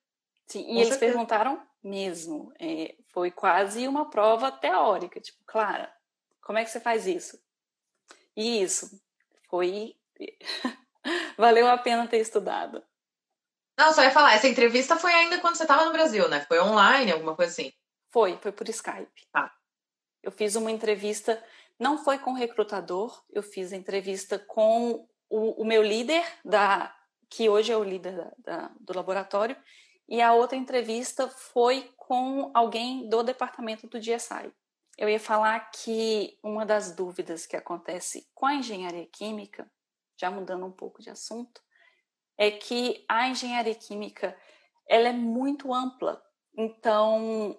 [0.47, 1.13] Sim, e com eles certeza.
[1.13, 2.53] perguntaram mesmo.
[2.59, 5.93] É, foi quase uma prova teórica, tipo, Clara,
[6.43, 7.39] como é que você faz isso?
[8.37, 9.01] E isso,
[9.49, 9.97] foi.
[11.37, 12.83] Valeu a pena ter estudado.
[13.77, 16.45] Não, só ia falar, essa entrevista foi ainda quando você estava no Brasil, né?
[16.47, 17.73] Foi online, alguma coisa assim?
[18.11, 19.27] Foi, foi por Skype.
[19.33, 19.53] Tá.
[20.23, 21.43] Eu fiz uma entrevista,
[21.79, 26.95] não foi com o recrutador, eu fiz a entrevista com o, o meu líder, da,
[27.29, 29.57] que hoje é o líder da, da, do laboratório,
[30.09, 34.53] e a outra entrevista foi com alguém do departamento do GSI
[34.97, 39.71] eu ia falar que uma das dúvidas que acontece com a engenharia química,
[40.17, 41.61] já mudando um pouco de assunto,
[42.39, 44.37] é que a engenharia química
[44.89, 46.23] ela é muito ampla.
[46.57, 47.59] Então,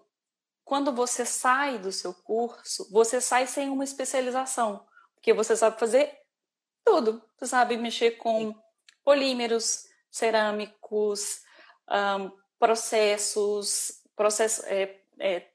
[0.65, 6.11] quando você sai do seu curso, você sai sem uma especialização, porque você sabe fazer
[6.83, 7.21] tudo.
[7.37, 8.53] Você sabe mexer com
[9.03, 11.41] polímeros, cerâmicos,
[11.87, 14.65] um, processos, processos.
[14.65, 15.47] É, é,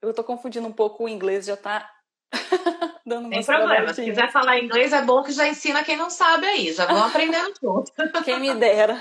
[0.00, 1.90] eu tô confundindo um pouco o inglês, já tá
[3.04, 3.92] dando uma Tem problema.
[3.92, 6.72] Se quiser falar inglês, é bom que já ensina quem não sabe aí.
[6.72, 7.92] Já vão aprendendo junto.
[8.24, 8.98] quem me dera.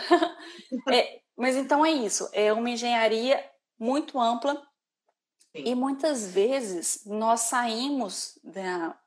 [0.92, 2.30] É, mas então é isso.
[2.34, 3.42] É uma engenharia
[3.78, 4.62] muito ampla
[5.66, 8.98] E muitas vezes nós saímos da,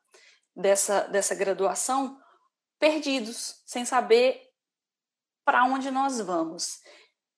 [0.55, 2.19] dessa, dessa graduação
[2.79, 4.41] perdidos, sem saber
[5.45, 6.81] para onde nós vamos.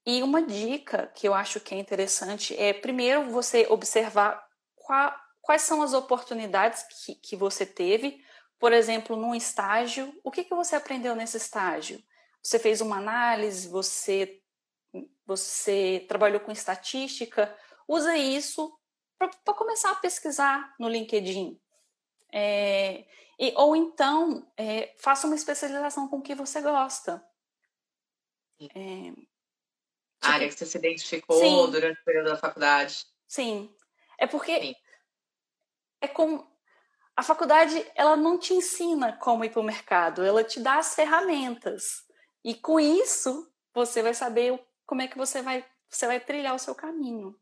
[0.05, 5.63] E uma dica que eu acho que é interessante é, primeiro, você observar qual, quais
[5.63, 8.23] são as oportunidades que, que você teve.
[8.59, 12.01] Por exemplo, num estágio, o que, que você aprendeu nesse estágio?
[12.41, 14.39] Você fez uma análise, você,
[15.25, 17.55] você trabalhou com estatística,
[17.87, 18.71] usa isso
[19.17, 21.59] para começar a pesquisar no LinkedIn.
[22.31, 23.05] É,
[23.39, 27.25] e, ou então, é, faça uma especialização com o que você gosta.
[28.59, 29.27] É, tipo,
[30.21, 33.05] área que você se identificou sim, durante o período da faculdade.
[33.27, 33.73] Sim.
[34.17, 34.75] É porque sim.
[36.01, 36.47] é com
[37.15, 40.95] a faculdade ela não te ensina como ir para o mercado, ela te dá as
[40.95, 42.05] ferramentas.
[42.43, 46.59] E com isso, você vai saber como é que você vai, você vai trilhar o
[46.59, 47.37] seu caminho.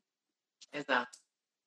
[0.72, 1.23] Exato.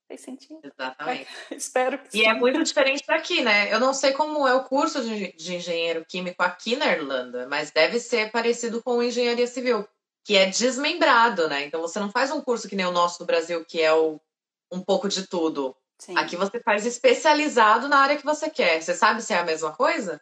[0.08, 0.60] Fez sentido.
[0.62, 1.28] Exatamente.
[1.50, 2.26] Espero que E sim.
[2.26, 3.72] é muito diferente daqui, né?
[3.72, 7.70] Eu não sei como é o curso de, de engenheiro químico aqui na Irlanda, mas
[7.70, 9.86] deve ser parecido com engenharia civil,
[10.24, 11.64] que é desmembrado, né?
[11.64, 14.20] Então você não faz um curso que nem o nosso do Brasil, que é o,
[14.70, 15.76] um pouco de tudo.
[15.98, 16.16] Sim.
[16.16, 18.80] Aqui você faz especializado na área que você quer.
[18.82, 20.20] Você sabe se é a mesma coisa?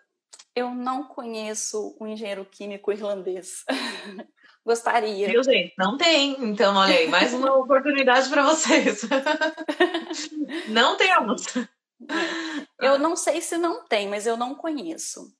[0.54, 3.64] Eu não conheço um engenheiro químico irlandês.
[4.64, 5.28] Gostaria.
[5.28, 5.74] Viu, gente?
[5.76, 6.36] Não tem.
[6.42, 9.02] Então, olha aí, mais uma oportunidade para vocês.
[10.68, 11.44] não temos.
[12.80, 15.30] Eu não sei se não tem, mas eu não conheço.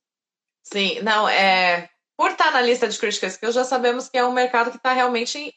[0.61, 1.89] Sim, não, é.
[2.15, 4.93] Por estar na lista de critical skills, já sabemos que é um mercado que está
[4.93, 5.53] realmente em,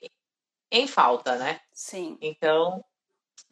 [0.73, 1.61] em falta, né?
[1.73, 2.19] Sim.
[2.21, 2.83] Então,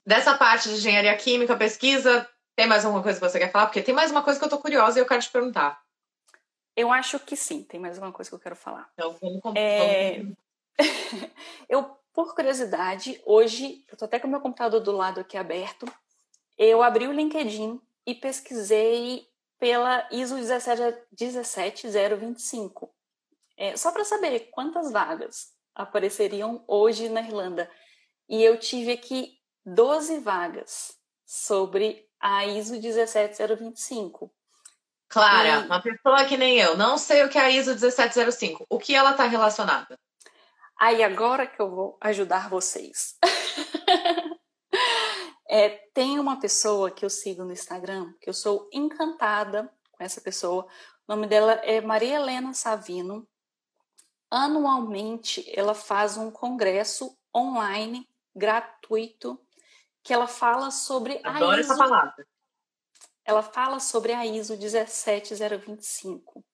[0.05, 3.67] dessa parte de engenharia química, pesquisa, tem mais alguma coisa que você quer falar?
[3.67, 5.79] Porque tem mais uma coisa que eu tô curiosa e eu quero te perguntar.
[6.77, 8.89] Eu acho que sim, tem mais uma coisa que eu quero falar.
[8.95, 10.37] Então, vamos, com- É, vamos-
[11.69, 15.87] Eu, por curiosidade, hoje, eu tô até com o meu computador do lado aqui aberto,
[16.59, 19.27] eu abri o LinkedIn e pesquisei
[19.59, 21.01] pela ISO 17
[21.91, 22.95] 17025.
[23.57, 27.71] É, só para saber quantas vagas apareceriam hoje na Irlanda.
[28.29, 34.31] E eu tive aqui 12 vagas sobre a ISO 17025.
[35.09, 38.67] Clara, e- uma pessoa que nem eu, não sei o que é a ISO 1705.
[38.69, 39.99] O que ela está relacionada?
[40.79, 43.17] Aí agora que eu vou ajudar vocês.
[45.49, 50.21] É, tem uma pessoa que eu sigo no Instagram, que eu sou encantada com essa
[50.21, 50.65] pessoa.
[51.07, 53.27] O nome dela é Maria Helena Savino.
[54.31, 59.41] Anualmente ela faz um congresso online gratuito
[60.03, 61.73] que ela fala sobre a Adoro ISO.
[61.73, 62.27] essa palavra.
[63.27, 66.45] Ela fala sobre a ISO 17025.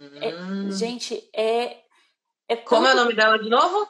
[0.00, 0.70] Hum.
[0.70, 1.82] Gente, é
[2.48, 3.86] é Como é o nome dela de novo?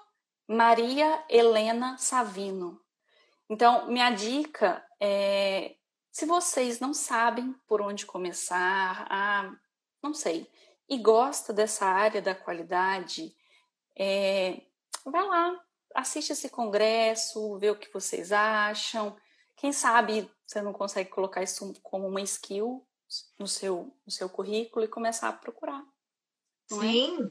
[0.49, 2.81] Maria Helena Savino.
[3.49, 5.77] Então, minha dica é:
[6.11, 9.53] se vocês não sabem por onde começar, ah,
[10.03, 10.51] não sei,
[10.89, 13.33] e gosta dessa área da qualidade,
[13.97, 14.63] é,
[15.05, 15.57] vai lá,
[15.95, 19.17] assiste esse congresso, vê o que vocês acham.
[19.57, 22.83] Quem sabe você não consegue colocar isso como uma skill
[23.39, 25.83] no seu, no seu currículo e começar a procurar.
[26.73, 26.75] É?
[26.75, 27.31] Sim.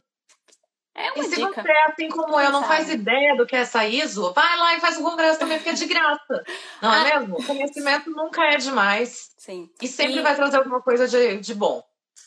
[0.96, 1.62] É uma E se dica.
[1.62, 4.80] você, assim como eu, não faz ideia do que é essa ISO, vai lá e
[4.80, 6.44] faz o congresso também, porque é de graça.
[6.82, 7.20] Não é Ah.
[7.20, 7.38] mesmo?
[7.40, 9.32] O conhecimento nunca é demais.
[9.38, 9.70] Sim.
[9.82, 11.84] E sempre E- vai trazer alguma coisa de, de bom.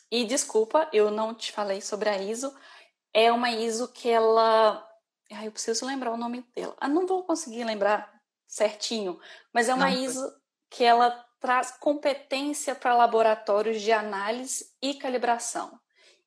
[0.09, 2.53] E desculpa, eu não te falei sobre a ISO.
[3.13, 4.87] É uma ISO que ela.
[5.33, 6.77] Ai, eu preciso lembrar o nome dela.
[6.81, 8.13] Ah, não vou conseguir lembrar
[8.47, 9.21] certinho,
[9.53, 10.40] mas é uma Não, ISO
[10.71, 15.79] que ela traz competência para laboratórios de análise e calibração.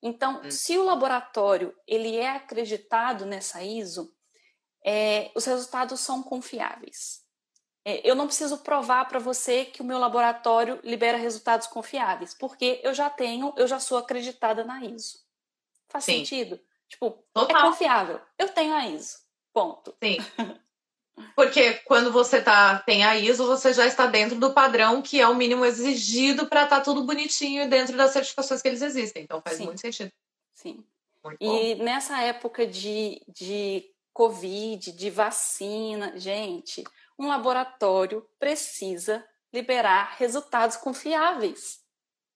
[0.02, 0.52] Então, Hum.
[0.52, 4.14] se o laboratório ele é acreditado nessa ISO,
[4.86, 7.24] é, os resultados são confiáveis.
[7.86, 12.82] É, eu não preciso provar para você que o meu laboratório libera resultados confiáveis, porque
[12.84, 15.20] eu já tenho, eu já sou acreditada na ISO.
[15.90, 16.18] Faz Sim.
[16.18, 16.60] sentido?
[16.90, 17.72] Tipo, é Total.
[17.72, 18.22] confiável.
[18.38, 19.20] Eu tenho a ISO.
[19.54, 19.96] Ponto.
[20.02, 20.18] Sim.
[21.36, 25.28] Porque quando você tá, tem a ISO, você já está dentro do padrão que é
[25.28, 29.24] o mínimo exigido para estar tudo bonitinho dentro das certificações que eles existem.
[29.24, 29.66] Então faz Sim.
[29.66, 30.12] muito sentido.
[30.54, 30.84] Sim.
[31.24, 31.58] Muito bom.
[31.58, 36.84] E nessa época de, de Covid, de vacina, gente,
[37.18, 41.82] um laboratório precisa liberar resultados confiáveis.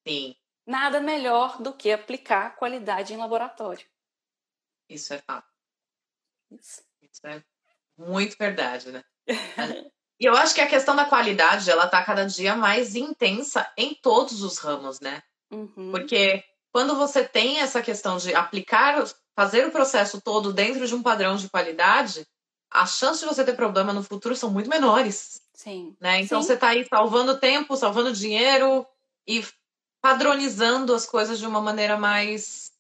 [0.08, 0.36] Sim,
[0.68, 3.88] Nada melhor do que aplicar qualidade em laboratório.
[4.90, 5.48] isso é fato.
[6.52, 6.84] Isso.
[7.02, 7.42] Isso é
[7.98, 9.04] muito verdade, né?
[10.20, 13.94] E eu acho que a questão da qualidade, ela tá cada dia mais intensa em
[13.94, 15.22] todos os ramos, né?
[15.52, 15.92] Uhum.
[15.92, 19.06] Porque quando você tem essa questão de aplicar,
[19.36, 22.26] fazer o processo todo dentro de um padrão de qualidade,
[22.70, 25.96] as chances de você ter problema no futuro são muito menores, Sim.
[26.00, 26.22] né?
[26.22, 26.48] Então Sim.
[26.48, 28.86] você tá aí salvando tempo, salvando dinheiro
[29.28, 29.46] e
[30.02, 32.72] padronizando as coisas de uma maneira mais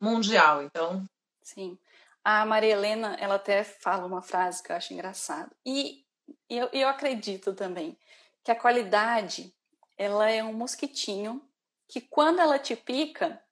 [0.00, 0.62] mundial.
[0.62, 1.04] Então,
[1.42, 1.78] Sim.
[2.24, 5.50] A Maria Helena, ela até fala uma frase que eu acho engraçada.
[5.66, 6.04] E,
[6.48, 7.98] eu, eu acredito também
[8.44, 9.54] que a qualidade,
[9.96, 11.42] ela é um mosquitinho
[11.88, 13.42] que quando ela te pica,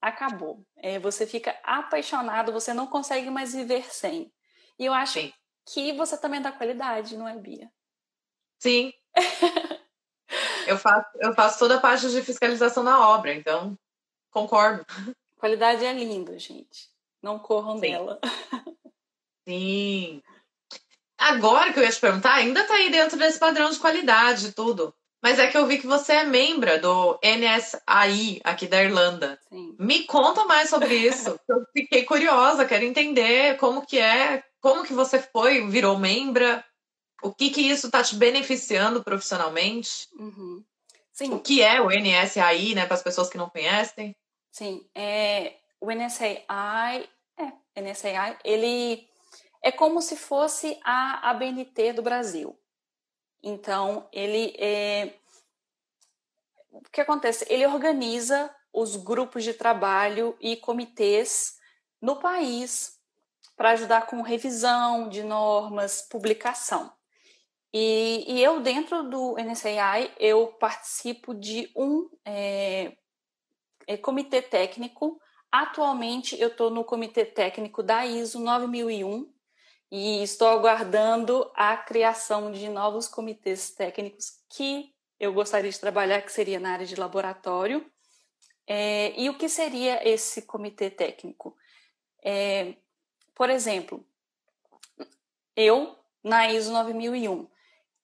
[0.00, 0.64] acabou.
[0.76, 4.32] É, você fica apaixonado, você não consegue mais viver sem.
[4.78, 5.32] E eu acho Sim.
[5.66, 7.70] que você também dá qualidade, não é, Bia?
[8.58, 8.92] sim.
[10.66, 13.78] eu, faço, eu faço toda a parte de fiscalização na obra, então
[14.30, 14.84] concordo.
[15.36, 16.93] Qualidade é lindo, gente.
[17.24, 17.80] Não corram Sim.
[17.80, 18.20] dela.
[19.48, 20.22] Sim.
[21.16, 24.52] Agora que eu ia te perguntar, ainda tá aí dentro desse padrão de qualidade e
[24.52, 24.94] tudo.
[25.22, 29.40] Mas é que eu vi que você é membro do NSAI aqui da Irlanda.
[29.48, 29.74] Sim.
[29.78, 31.40] Me conta mais sobre isso.
[31.48, 36.62] Eu fiquei curiosa, quero entender como que é, como que você foi, virou membra.
[37.22, 40.08] o que que isso está te beneficiando profissionalmente?
[40.18, 40.62] Uhum.
[41.10, 41.32] Sim.
[41.32, 44.14] O que é o NSAI, né, para as pessoas que não conhecem?
[44.50, 47.08] Sim, é, o NSAI,
[47.76, 49.08] NSAI, ele
[49.62, 52.58] é como se fosse a ABNT do Brasil.
[53.42, 55.14] Então, ele é,
[56.70, 57.46] o que acontece?
[57.48, 61.56] Ele organiza os grupos de trabalho e comitês
[62.00, 62.98] no país
[63.56, 66.92] para ajudar com revisão de normas, publicação.
[67.72, 72.96] E, e, eu, dentro do NSAI, eu participo de um é,
[73.86, 75.20] é, comitê técnico.
[75.56, 79.32] Atualmente, eu estou no comitê técnico da ISO 9001
[79.88, 86.32] e estou aguardando a criação de novos comitês técnicos que eu gostaria de trabalhar, que
[86.32, 87.88] seria na área de laboratório.
[88.66, 91.56] É, e o que seria esse comitê técnico?
[92.20, 92.74] É,
[93.32, 94.04] por exemplo,
[95.54, 97.48] eu, na ISO 9001,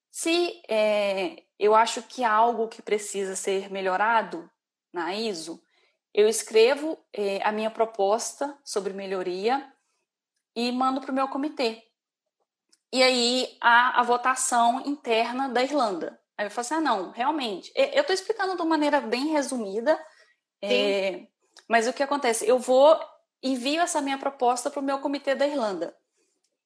[0.08, 4.48] se é, eu acho que há algo que precisa ser melhorado
[4.92, 5.60] na ISO,
[6.12, 9.72] eu escrevo é, a minha proposta sobre melhoria
[10.54, 11.82] e mando para o meu comitê.
[12.92, 16.20] E aí há a votação interna da Irlanda.
[16.36, 17.72] Aí eu falo assim: ah, não, realmente.
[17.74, 19.98] Eu estou explicando de uma maneira bem resumida,
[20.60, 21.26] é,
[21.68, 22.46] mas o que acontece?
[22.46, 22.98] Eu vou
[23.42, 25.96] envio essa minha proposta para o meu comitê da Irlanda.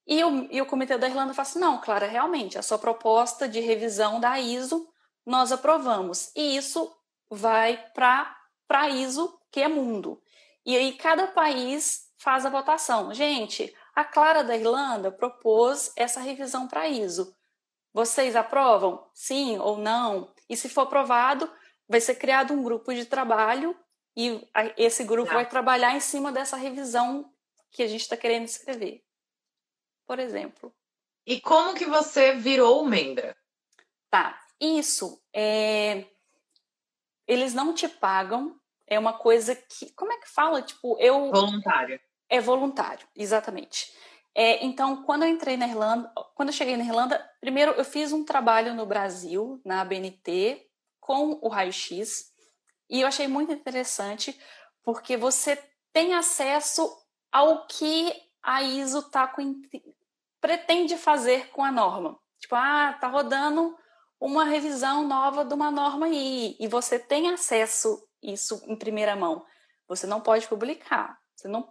[0.07, 3.47] E o, e o comitê da Irlanda fala assim: não, Clara, realmente, a sua proposta
[3.47, 4.89] de revisão da ISO
[5.27, 6.31] nós aprovamos.
[6.35, 6.91] E isso
[7.31, 8.35] vai para
[8.69, 10.23] a ISO, que é mundo.
[10.65, 13.13] E aí cada país faz a votação.
[13.13, 17.35] Gente, a Clara da Irlanda propôs essa revisão para ISO.
[17.93, 19.07] Vocês aprovam?
[19.13, 20.33] Sim ou não?
[20.49, 21.51] E se for aprovado,
[21.89, 23.77] vai ser criado um grupo de trabalho
[24.17, 24.47] e
[24.77, 27.31] esse grupo vai trabalhar em cima dessa revisão
[27.71, 29.05] que a gente está querendo escrever
[30.07, 30.73] por exemplo.
[31.27, 33.37] E como que você virou membra?
[34.11, 36.07] Tá, isso é...
[37.27, 39.93] Eles não te pagam, é uma coisa que...
[39.95, 40.63] Como é que fala?
[40.63, 41.31] Tipo, eu...
[41.31, 42.01] Voluntário.
[42.29, 43.93] É voluntário, exatamente.
[44.35, 48.13] É, então, quando eu entrei na Irlanda, quando eu cheguei na Irlanda, primeiro eu fiz
[48.13, 50.67] um trabalho no Brasil, na ABNT,
[50.99, 52.33] com o raio-x,
[52.91, 54.39] e eu achei muito interessante,
[54.83, 55.57] porque você
[55.93, 56.91] tem acesso
[57.31, 59.61] ao que a ISO tá com,
[60.41, 62.19] pretende fazer com a norma.
[62.41, 63.77] Tipo, ah, tá rodando
[64.21, 69.45] uma revisão nova de uma norma aí, e você tem acesso isso em primeira mão.
[69.87, 71.19] Você não pode publicar.
[71.35, 71.69] Você não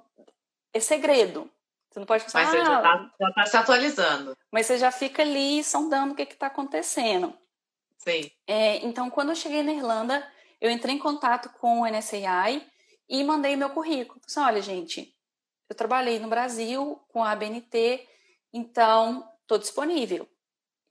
[0.71, 1.49] é segredo.
[1.89, 2.45] Você não pode falar.
[2.45, 4.37] Mas você ah, já está tá se atualizando.
[4.51, 7.37] Mas você já fica ali sondando o que está acontecendo.
[7.97, 8.29] Sim.
[8.47, 10.27] É, então, quando eu cheguei na Irlanda,
[10.59, 12.65] eu entrei em contato com o NSAI
[13.07, 14.19] e mandei meu currículo.
[14.25, 15.15] Assim, olha, gente,
[15.69, 18.07] eu trabalhei no Brasil com a ABNT,
[18.51, 20.27] então estou disponível.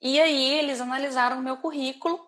[0.03, 2.21] E aí eles analisaram o meu currículo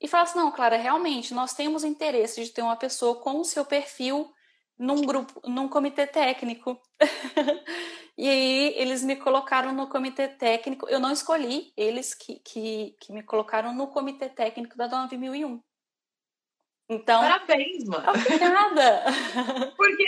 [0.00, 3.44] e falaram assim, não, Clara, realmente nós temos interesse de ter uma pessoa com o
[3.44, 4.32] seu perfil
[4.78, 6.80] num grupo, num comitê técnico.
[8.16, 10.88] e aí eles me colocaram no comitê técnico.
[10.88, 15.60] Eu não escolhi, eles que, que, que me colocaram no comitê técnico da 9001.
[16.88, 17.20] Então.
[17.20, 18.10] Parabéns, mano.
[18.10, 19.04] Obrigada.
[19.76, 20.04] Porque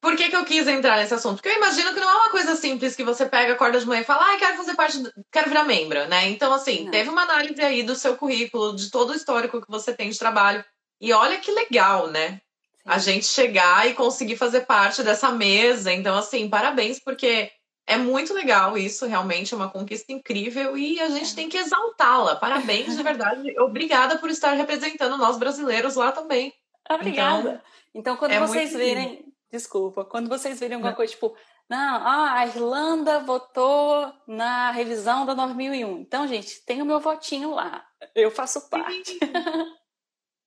[0.00, 1.36] por que, que eu quis entrar nesse assunto?
[1.36, 4.00] Porque eu imagino que não é uma coisa simples que você pega, acorda de manhã
[4.00, 5.12] e fala, ah, quero fazer parte, do...
[5.30, 6.28] quero virar membro, né?
[6.30, 6.90] Então, assim, não.
[6.90, 10.18] teve uma análise aí do seu currículo, de todo o histórico que você tem de
[10.18, 10.64] trabalho.
[11.00, 12.32] E olha que legal, né?
[12.32, 12.40] Sim.
[12.86, 15.92] A gente chegar e conseguir fazer parte dessa mesa.
[15.92, 17.52] Então, assim, parabéns, porque
[17.90, 22.36] é muito legal isso, realmente é uma conquista incrível e a gente tem que exaltá-la.
[22.36, 23.58] Parabéns, de verdade.
[23.60, 26.52] Obrigada por estar representando nós brasileiros lá também.
[26.88, 27.62] Obrigada.
[27.90, 30.04] Então, então quando é vocês verem Desculpa.
[30.04, 31.36] Quando vocês verem alguma coisa tipo,
[31.68, 35.98] não, ah, a Irlanda votou na revisão da 9001.
[35.98, 37.84] Então, gente, tem o meu votinho lá.
[38.14, 39.18] Eu faço parte.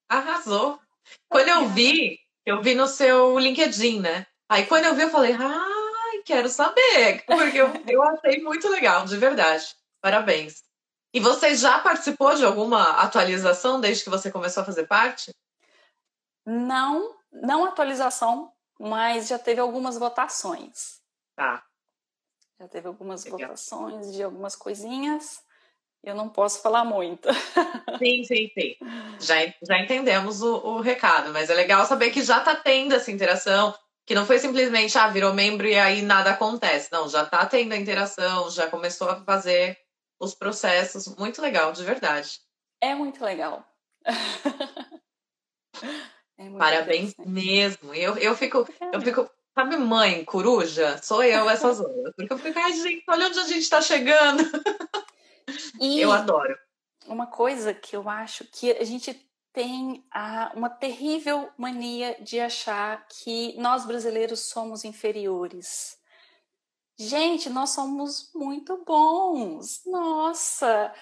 [0.08, 0.80] Arrasou.
[1.30, 4.26] Quando eu vi, eu vi no seu LinkedIn, né?
[4.48, 5.73] Aí quando eu vi, eu falei, ai,
[6.24, 7.24] quero saber.
[7.26, 9.76] Porque eu, eu achei muito legal, de verdade.
[10.02, 10.64] Parabéns.
[11.14, 15.32] E você já participou de alguma atualização desde que você começou a fazer parte?
[16.46, 21.02] Não, não atualização, mas já teve algumas votações.
[21.36, 21.64] Tá.
[22.60, 23.40] Já teve algumas Legal.
[23.40, 25.44] votações de algumas coisinhas.
[26.04, 27.30] Eu não posso falar muito.
[27.98, 28.76] Sim, sim, sim.
[29.22, 33.12] Já, já entendemos o, o recado, mas é legal saber que já está tendo essa
[33.12, 33.74] interação,
[34.06, 36.90] que não foi simplesmente, ah, virou membro e aí nada acontece.
[36.92, 39.78] Não, já está tendo a interação, já começou a fazer
[40.20, 41.08] os processos.
[41.18, 42.40] Muito legal, de verdade.
[42.82, 43.66] É muito legal.
[46.36, 47.94] É Parabéns mesmo.
[47.94, 50.98] Eu, eu fico, eu fico, sabe, mãe, coruja?
[51.02, 52.12] Sou eu essas horas.
[52.16, 54.44] Porque eu fico, ai, gente, olha onde a gente está chegando.
[55.80, 56.58] E eu adoro.
[57.06, 59.14] Uma coisa que eu acho que a gente
[59.54, 65.98] tem a, uma terrível mania de achar que nós brasileiros somos inferiores.
[66.98, 69.86] Gente, nós somos muito bons.
[69.86, 70.94] Nossa,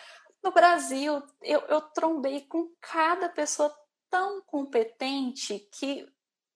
[0.43, 3.73] no Brasil eu, eu trombei com cada pessoa
[4.09, 6.05] tão competente que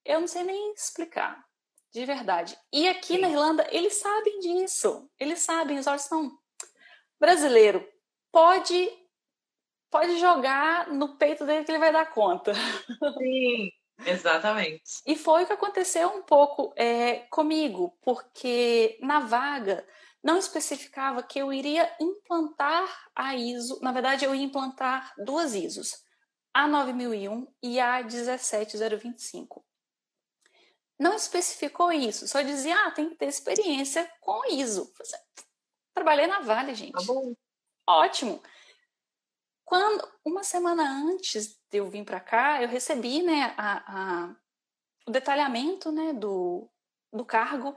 [0.03, 1.43] eu não sei nem explicar,
[1.91, 2.59] de verdade.
[2.71, 3.21] E aqui Sim.
[3.21, 5.09] na Irlanda, eles sabem disso.
[5.17, 6.37] Eles sabem, os olhos são
[7.17, 7.87] brasileiro.
[8.31, 8.91] Pode
[9.95, 12.53] pode jogar no peito dele que ele vai dar conta.
[13.17, 13.71] Sim,
[14.05, 14.83] exatamente.
[15.05, 19.87] e foi o que aconteceu um pouco é, comigo, porque na vaga
[20.21, 23.79] não especificava que eu iria implantar a ISO.
[23.81, 26.03] Na verdade, eu ia implantar duas ISOs,
[26.53, 29.65] a 9001 e a 17025.
[30.99, 34.91] Não especificou isso, só dizia, ah, tem que ter experiência com ISO.
[35.93, 36.91] Trabalhei na Vale, gente.
[36.91, 37.33] Tá bom.
[37.87, 38.41] Ótimo.
[39.65, 43.83] Quando uma semana antes de eu vir para cá, eu recebi, né, a,
[44.27, 44.35] a,
[45.07, 46.69] o detalhamento, né, do,
[47.11, 47.75] do cargo.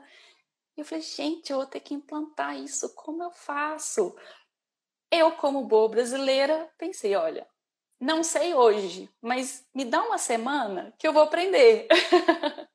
[0.77, 2.95] E eu falei, gente, eu vou ter que implantar isso.
[2.95, 4.15] Como eu faço?
[5.11, 7.49] Eu, como boa brasileira, pensei, olha,
[7.99, 11.89] não sei hoje, mas me dá uma semana que eu vou aprender.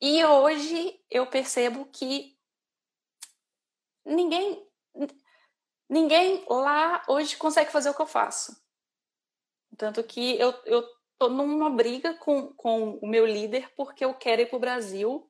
[0.00, 2.36] e hoje eu percebo que
[4.04, 4.69] ninguém
[5.90, 8.56] ninguém lá hoje consegue fazer o que eu faço.
[9.76, 10.86] Tanto que eu, eu
[11.18, 15.28] tô numa briga com, com o meu líder porque eu quero ir para o Brasil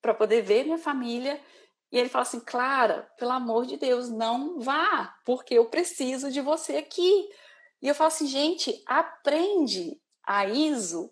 [0.00, 1.42] para poder ver minha família.
[1.90, 6.40] E ele fala assim, Clara, pelo amor de Deus, não vá, porque eu preciso de
[6.40, 7.28] você aqui.
[7.82, 11.10] E eu falo assim, gente, aprende a ISO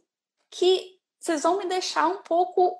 [0.50, 2.76] que vocês vão me deixar um pouco,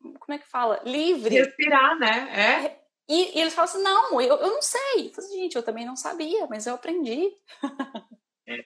[0.00, 0.80] como é que fala?
[0.84, 1.34] Livre.
[1.34, 2.64] Respirar, né?
[2.66, 2.79] É.
[3.10, 5.08] E, e eles falam assim, não, eu, eu não sei.
[5.08, 7.28] Eu falo, assim, gente, eu também não sabia, mas eu aprendi.
[8.46, 8.64] É.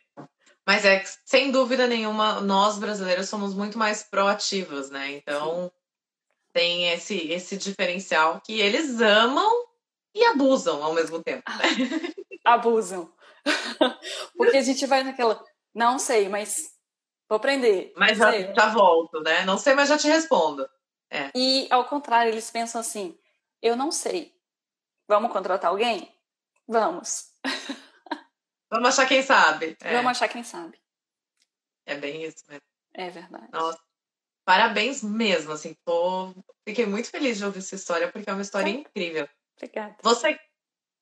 [0.66, 5.12] Mas é sem dúvida nenhuma, nós brasileiros somos muito mais proativos, né?
[5.12, 5.70] Então, Sim.
[6.53, 9.51] tem esse, esse diferencial que eles amam
[10.14, 11.42] e abusam ao mesmo tempo.
[12.45, 13.11] abusam.
[14.36, 15.42] Porque a gente vai naquela,
[15.74, 16.70] não sei, mas
[17.26, 17.95] vou aprender.
[17.97, 19.45] Mas já, já, volto, né?
[19.47, 20.68] Não sei, mas já te respondo.
[21.11, 21.30] É.
[21.34, 23.18] E ao contrário, eles pensam assim:
[23.65, 24.39] eu não sei.
[25.09, 26.15] Vamos contratar alguém?
[26.69, 27.33] Vamos.
[28.71, 29.77] Vamos achar quem sabe.
[29.81, 29.95] É.
[29.95, 30.79] Vamos achar quem sabe.
[31.87, 32.62] É bem isso mesmo.
[32.93, 33.49] É verdade.
[33.51, 33.81] Nossa.
[34.45, 36.35] Parabéns mesmo, assim, tô...
[36.69, 39.27] Fiquei muito feliz de ouvir essa história, porque é uma história incrível.
[39.57, 39.97] Obrigada.
[40.03, 40.39] Você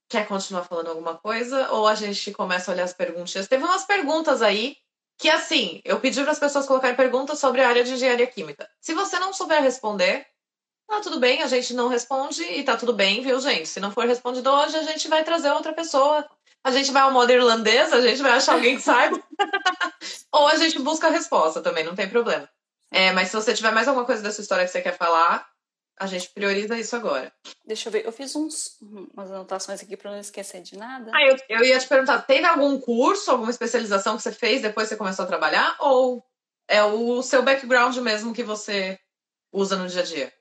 [0.08, 3.48] quer continuar falando alguma coisa ou a gente começa a olhar as perguntas?
[3.48, 4.76] Teve umas perguntas aí
[5.18, 8.70] que, assim, eu pedi para as pessoas colocarem perguntas sobre a área de engenharia química.
[8.80, 10.24] Se você não souber responder,
[10.86, 13.68] tá tudo bem, a gente não responde e tá tudo bem, viu, gente?
[13.68, 16.28] Se não for respondido hoje, a gente vai trazer outra pessoa.
[16.64, 19.20] A gente vai ao modo irlandês, a gente vai achar alguém que saiba.
[20.30, 22.48] ou a gente busca a resposta também, não tem problema.
[22.90, 25.48] É, mas se você tiver mais alguma coisa dessa história que você quer falar,
[25.98, 27.32] a gente prioriza isso agora.
[27.64, 31.10] Deixa eu ver, eu fiz uns, umas anotações aqui para não esquecer de nada.
[31.14, 34.88] Ah, eu, eu ia te perguntar, teve algum curso, alguma especialização que você fez depois
[34.88, 35.76] que você começou a trabalhar?
[35.80, 36.24] Ou
[36.68, 38.98] é o seu background mesmo que você
[39.52, 40.32] usa no dia a dia?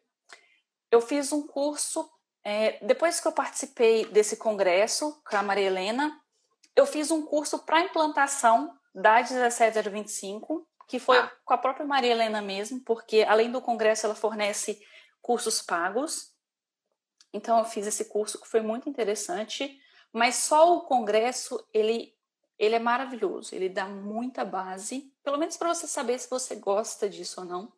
[0.91, 2.07] Eu fiz um curso,
[2.43, 6.21] é, depois que eu participei desse congresso com a Maria Helena,
[6.75, 11.31] eu fiz um curso para implantação da 17025, que foi ah.
[11.45, 14.81] com a própria Maria Helena mesmo, porque além do congresso ela fornece
[15.21, 16.33] cursos pagos.
[17.33, 19.79] Então eu fiz esse curso que foi muito interessante,
[20.11, 22.13] mas só o congresso ele
[22.59, 27.09] ele é maravilhoso, ele dá muita base, pelo menos para você saber se você gosta
[27.09, 27.73] disso ou não.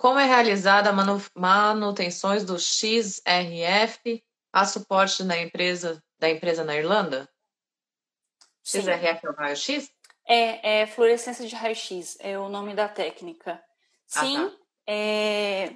[0.00, 6.74] Como é realizada a manu manutenções do XRF a suporte da empresa da empresa na
[6.74, 7.28] Irlanda?
[8.64, 8.80] Sim.
[8.80, 9.90] XRF é o raio-x?
[10.26, 13.62] É, é fluorescência de raio-x, é o nome da técnica.
[14.06, 14.56] Sim, ah, tá.
[14.86, 15.74] é,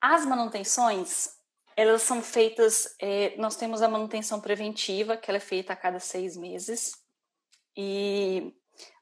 [0.00, 1.28] as manutenções,
[1.76, 6.00] elas são feitas, é, nós temos a manutenção preventiva, que ela é feita a cada
[6.00, 7.00] seis meses,
[7.76, 8.52] e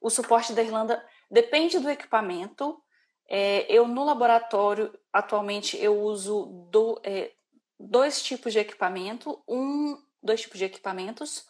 [0.03, 2.82] o suporte da Irlanda depende do equipamento.
[3.35, 7.33] É, eu, no laboratório, atualmente, eu uso do, é,
[7.80, 11.47] dois tipos de equipamento, um, dois tipos de equipamentos,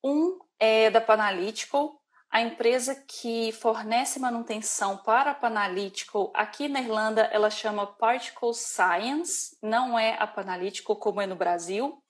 [0.00, 2.00] um é da Panalytical,
[2.30, 9.58] a empresa que fornece manutenção para a Panalytical aqui na Irlanda, ela chama Particle Science,
[9.60, 12.00] não é a Panalytical como é no Brasil.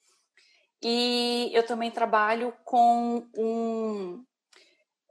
[0.83, 4.23] E eu também trabalho com um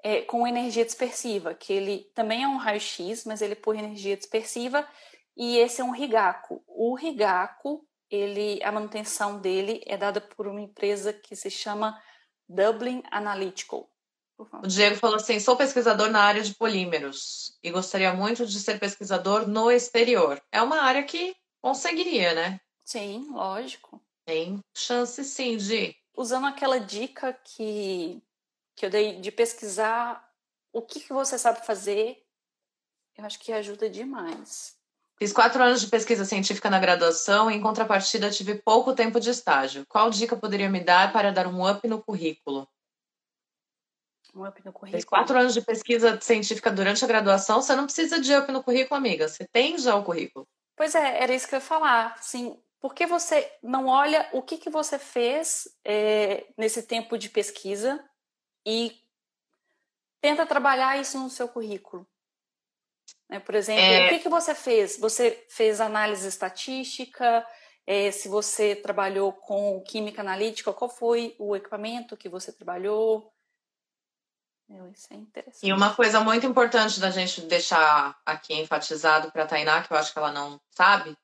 [0.03, 4.17] é, com energia dispersiva, que ele também é um raio-x, mas ele é por energia
[4.17, 4.87] dispersiva,
[5.37, 6.63] e esse é um Rigaco.
[6.67, 12.01] O Rigaco ele, a manutenção dele é dada por uma empresa que se chama
[12.49, 13.91] Dublin Analytical.
[14.63, 18.79] O Diego falou assim: sou pesquisador na área de polímeros e gostaria muito de ser
[18.79, 20.41] pesquisador no exterior.
[20.53, 22.61] É uma área que conseguiria, né?
[22.85, 24.01] Sim, lógico.
[24.25, 25.95] Tem chance sim de.
[26.17, 28.23] Usando aquela dica que,
[28.79, 30.25] que eu dei de pesquisar
[30.73, 32.25] o que, que você sabe fazer,
[33.17, 34.77] eu acho que ajuda demais.
[35.19, 39.31] Fiz quatro anos de pesquisa científica na graduação e, em contrapartida, tive pouco tempo de
[39.31, 39.85] estágio.
[39.89, 42.69] Qual dica poderia me dar para dar um up no currículo?
[44.33, 45.01] Um up no currículo.
[45.01, 48.63] Fiz quatro anos de pesquisa científica durante a graduação, você não precisa de up no
[48.63, 49.27] currículo, amiga.
[49.27, 50.47] Você tem já o currículo.
[50.77, 52.15] Pois é, era isso que eu ia falar.
[52.17, 57.29] Assim, por que você não olha o que, que você fez é, nesse tempo de
[57.29, 58.08] pesquisa
[58.71, 59.03] e
[60.21, 62.07] tenta trabalhar isso no seu currículo?
[63.27, 63.41] Né?
[63.41, 64.07] Por exemplo, é...
[64.07, 64.99] o que, que você fez?
[64.99, 67.47] Você fez análise estatística?
[67.87, 73.33] É, se você trabalhou com química analítica, qual foi o equipamento que você trabalhou?
[74.69, 75.67] Meu, isso é interessante.
[75.67, 79.97] E uma coisa muito importante da gente deixar aqui enfatizado para a Tainá, que eu
[79.97, 81.17] acho que ela não sabe,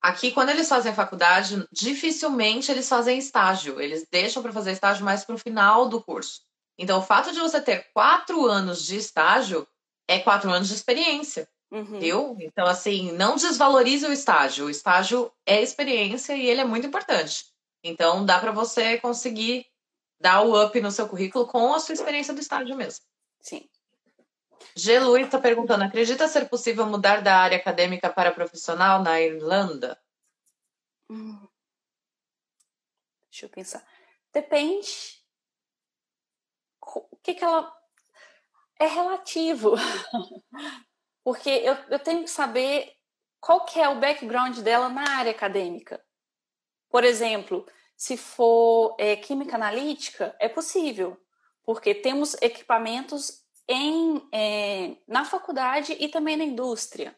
[0.00, 3.78] aqui quando eles fazem faculdade, dificilmente eles fazem estágio.
[3.78, 6.47] Eles deixam para fazer estágio mais para o final do curso.
[6.78, 9.66] Então, o fato de você ter quatro anos de estágio
[10.06, 11.48] é quatro anos de experiência.
[11.70, 11.98] Uhum.
[11.98, 12.36] Viu?
[12.40, 14.66] Então, assim, não desvalorize o estágio.
[14.66, 17.46] O estágio é experiência e ele é muito importante.
[17.82, 19.66] Então, dá para você conseguir
[20.20, 23.04] dar o up no seu currículo com a sua experiência do estágio mesmo.
[23.40, 23.68] Sim.
[24.74, 24.98] G.
[25.00, 29.98] Luiz está perguntando: acredita ser possível mudar da área acadêmica para profissional na Irlanda?
[31.10, 31.46] Hum.
[33.30, 33.86] Deixa eu pensar.
[34.32, 35.17] Depende.
[37.18, 37.72] O que, que ela
[38.78, 39.74] é relativo.
[41.24, 42.92] Porque eu, eu tenho que saber
[43.40, 46.02] qual que é o background dela na área acadêmica.
[46.88, 47.66] Por exemplo,
[47.96, 51.20] se for é, química analítica, é possível,
[51.64, 57.14] porque temos equipamentos em, é, na faculdade e também na indústria.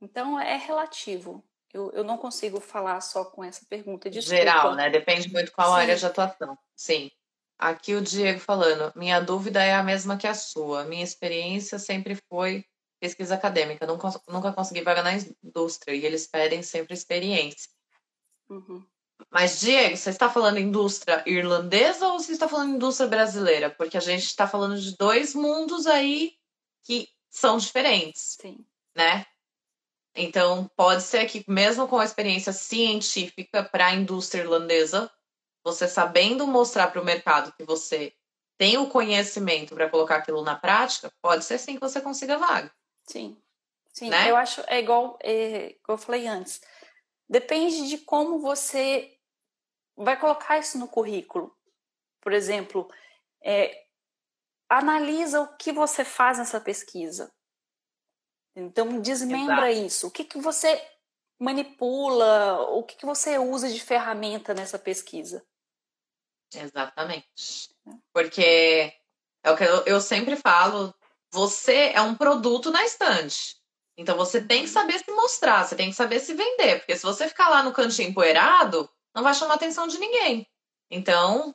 [0.00, 1.44] Então, é relativo.
[1.72, 4.10] Eu, eu não consigo falar só com essa pergunta.
[4.10, 4.36] Desculpa.
[4.36, 4.90] Geral, né?
[4.90, 5.80] Depende muito qual Sim.
[5.80, 6.58] área de atuação.
[6.74, 7.10] Sim.
[7.64, 10.84] Aqui o Diego falando, minha dúvida é a mesma que a sua.
[10.84, 12.62] Minha experiência sempre foi
[13.00, 17.70] pesquisa acadêmica, nunca, nunca consegui vaga na indústria e eles pedem sempre experiência.
[18.50, 18.86] Uhum.
[19.30, 23.70] Mas, Diego, você está falando indústria irlandesa ou você está falando indústria brasileira?
[23.70, 26.34] Porque a gente está falando de dois mundos aí
[26.82, 28.36] que são diferentes.
[28.42, 28.58] Sim.
[28.94, 29.24] Né?
[30.14, 35.10] Então, pode ser que, mesmo com a experiência científica para a indústria irlandesa,
[35.64, 38.14] você sabendo mostrar para o mercado que você
[38.58, 42.72] tem o conhecimento para colocar aquilo na prática, pode ser sim que você consiga vaga.
[43.08, 43.40] Sim.
[43.92, 44.30] Sim, né?
[44.30, 46.60] eu acho é igual, é, igual eu falei antes.
[47.28, 49.16] Depende de como você
[49.96, 51.56] vai colocar isso no currículo.
[52.20, 52.90] Por exemplo,
[53.42, 53.84] é,
[54.68, 57.32] analisa o que você faz nessa pesquisa.
[58.56, 59.86] Então, desmembra Exato.
[59.86, 60.06] isso.
[60.08, 60.80] O que, que você
[61.38, 65.44] manipula, o que, que você usa de ferramenta nessa pesquisa.
[66.58, 67.70] Exatamente.
[68.12, 68.92] Porque
[69.42, 70.94] é o que eu, eu sempre falo,
[71.32, 73.56] você é um produto na estante.
[73.96, 77.02] Então você tem que saber se mostrar, você tem que saber se vender, porque se
[77.02, 80.46] você ficar lá no cantinho empoeirado, não vai chamar a atenção de ninguém.
[80.90, 81.54] Então,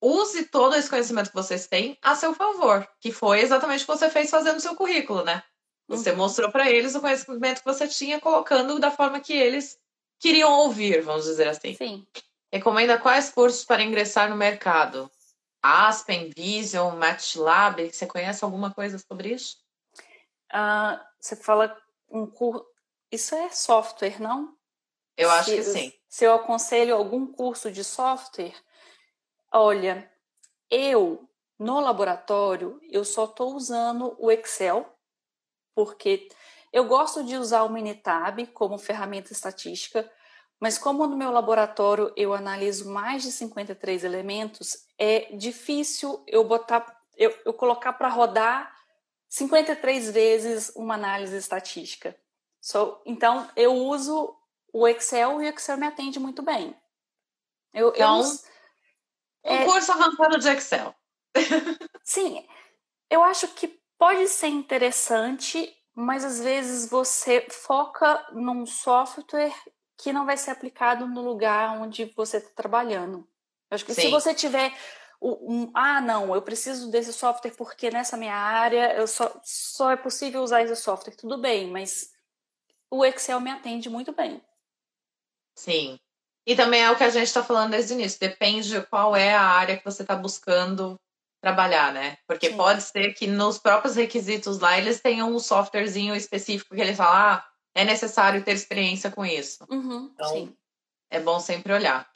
[0.00, 3.92] use todo esse conhecimento que vocês têm a seu favor, que foi exatamente o que
[3.92, 5.42] você fez fazendo o seu currículo, né?
[5.88, 6.18] Você uhum.
[6.18, 9.78] mostrou para eles o conhecimento que você tinha, colocando da forma que eles
[10.20, 11.74] queriam ouvir, vamos dizer assim.
[11.74, 12.06] Sim.
[12.52, 15.10] Recomenda quais cursos para ingressar no mercado?
[15.62, 19.56] Aspen, Vision, MATLAB, você conhece alguma coisa sobre isso?
[20.52, 21.74] Uh, você fala
[22.10, 22.66] um curso.
[23.10, 24.54] Isso é software, não?
[25.16, 25.92] Eu acho se, que sim.
[26.08, 28.54] Se eu aconselho algum curso de software,
[29.50, 30.10] olha,
[30.70, 31.28] eu
[31.58, 34.94] no laboratório eu só estou usando o Excel,
[35.74, 36.28] porque
[36.72, 40.10] eu gosto de usar o Minitab como ferramenta estatística,
[40.62, 47.02] mas como no meu laboratório eu analiso mais de 53 elementos, é difícil eu botar,
[47.16, 48.72] eu, eu colocar para rodar
[49.28, 52.16] 53 vezes uma análise estatística.
[52.60, 54.36] So, então eu uso
[54.72, 56.80] o Excel e o Excel me atende muito bem.
[57.74, 60.94] Eu, então, eu, um é, curso avançado de Excel.
[62.04, 62.46] sim,
[63.10, 69.52] eu acho que pode ser interessante, mas às vezes você foca num software
[70.02, 73.24] que não vai ser aplicado no lugar onde você está trabalhando.
[73.70, 74.02] acho que Sim.
[74.02, 74.76] se você tiver
[75.22, 79.96] um, ah, não, eu preciso desse software porque nessa minha área eu só, só é
[79.96, 82.10] possível usar esse software, tudo bem, mas
[82.90, 84.42] o Excel me atende muito bem.
[85.56, 86.00] Sim.
[86.44, 88.18] E também é o que a gente está falando desde o início.
[88.18, 91.00] Depende de qual é a área que você está buscando
[91.40, 92.18] trabalhar, né?
[92.26, 92.56] Porque Sim.
[92.56, 97.14] pode ser que nos próprios requisitos lá eles tenham um softwarezinho específico que eles falam,
[97.14, 99.64] ah, é necessário ter experiência com isso.
[99.70, 100.56] Uhum, então, sim.
[101.10, 102.10] é bom sempre olhar.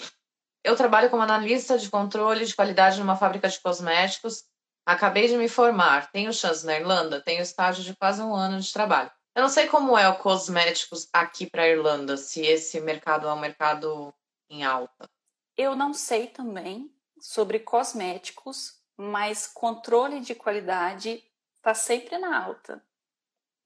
[0.62, 4.44] Eu trabalho como analista de controle de qualidade numa fábrica de cosméticos.
[4.84, 6.10] Acabei de me formar.
[6.10, 7.20] Tenho chance na Irlanda?
[7.20, 9.10] Tenho estágio de quase um ano de trabalho.
[9.34, 13.32] Eu não sei como é o cosméticos aqui para a Irlanda, se esse mercado é
[13.32, 14.14] um mercado
[14.48, 15.08] em alta.
[15.56, 16.90] Eu não sei também
[17.20, 21.22] sobre cosméticos, mas controle de qualidade
[21.58, 22.82] está sempre na alta.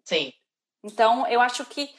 [0.05, 0.32] Sim.
[0.83, 1.95] Então, eu acho que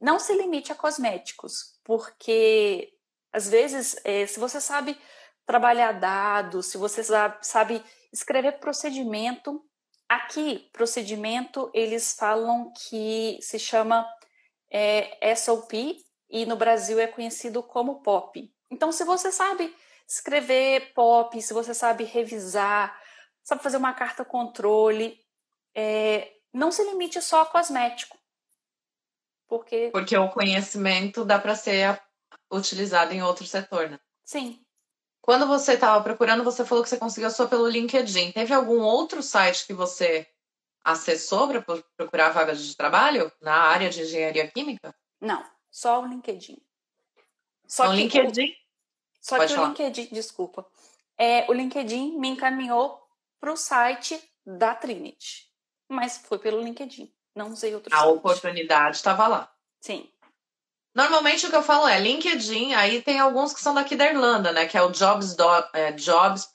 [0.00, 2.92] não se limite a cosméticos, porque
[3.32, 4.98] às vezes, é, se você sabe
[5.44, 7.02] trabalhar dados, se você
[7.42, 9.62] sabe escrever procedimento,
[10.08, 14.08] aqui, procedimento, eles falam que se chama
[14.70, 15.98] é, SOP
[16.30, 18.52] e no Brasil é conhecido como POP.
[18.70, 19.74] Então, se você sabe
[20.08, 22.98] escrever POP, se você sabe revisar,
[23.42, 25.18] sabe fazer uma carta controle,
[25.74, 28.18] é, não se limite só a cosmético.
[29.46, 32.00] Porque, porque o conhecimento dá para ser
[32.50, 34.00] utilizado em outro setor, né?
[34.24, 34.60] Sim.
[35.20, 38.32] Quando você estava procurando, você falou que você conseguiu só pelo LinkedIn.
[38.32, 40.26] Teve algum outro site que você
[40.82, 41.62] acessou para
[41.96, 44.94] procurar vagas de trabalho na área de engenharia química?
[45.20, 46.58] Não, só o LinkedIn.
[47.66, 48.54] Só o LinkedIn?
[49.20, 49.66] Só Pode que falar.
[49.66, 50.64] o LinkedIn, desculpa,
[51.18, 53.04] é, o LinkedIn me encaminhou
[53.40, 55.45] para o site da Trinity,
[55.88, 58.10] mas foi pelo LinkedIn, não usei outro A site.
[58.10, 59.52] oportunidade estava lá.
[59.80, 60.08] Sim.
[60.94, 64.50] Normalmente o que eu falo é LinkedIn, aí tem alguns que são daqui da Irlanda,
[64.52, 64.66] né?
[64.66, 65.36] Que é o jobs.ie
[65.74, 66.48] é, jobs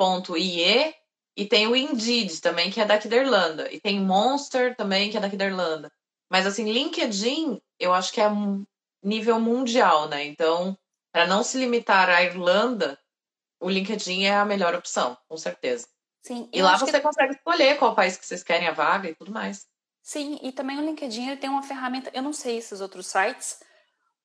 [1.37, 3.71] e tem o Indeed também, que é daqui da Irlanda.
[3.71, 5.91] E tem Monster também, que é daqui da Irlanda.
[6.29, 8.65] Mas assim, LinkedIn, eu acho que é um
[9.03, 10.25] nível mundial, né?
[10.25, 10.77] Então,
[11.11, 12.99] para não se limitar à Irlanda,
[13.59, 15.87] o LinkedIn é a melhor opção, com certeza.
[16.21, 16.49] Sim.
[16.53, 16.99] E lá você que...
[17.01, 19.67] consegue escolher qual país que vocês querem a vaga e tudo mais.
[20.01, 23.59] Sim, e também o LinkedIn ele tem uma ferramenta, eu não sei esses outros sites,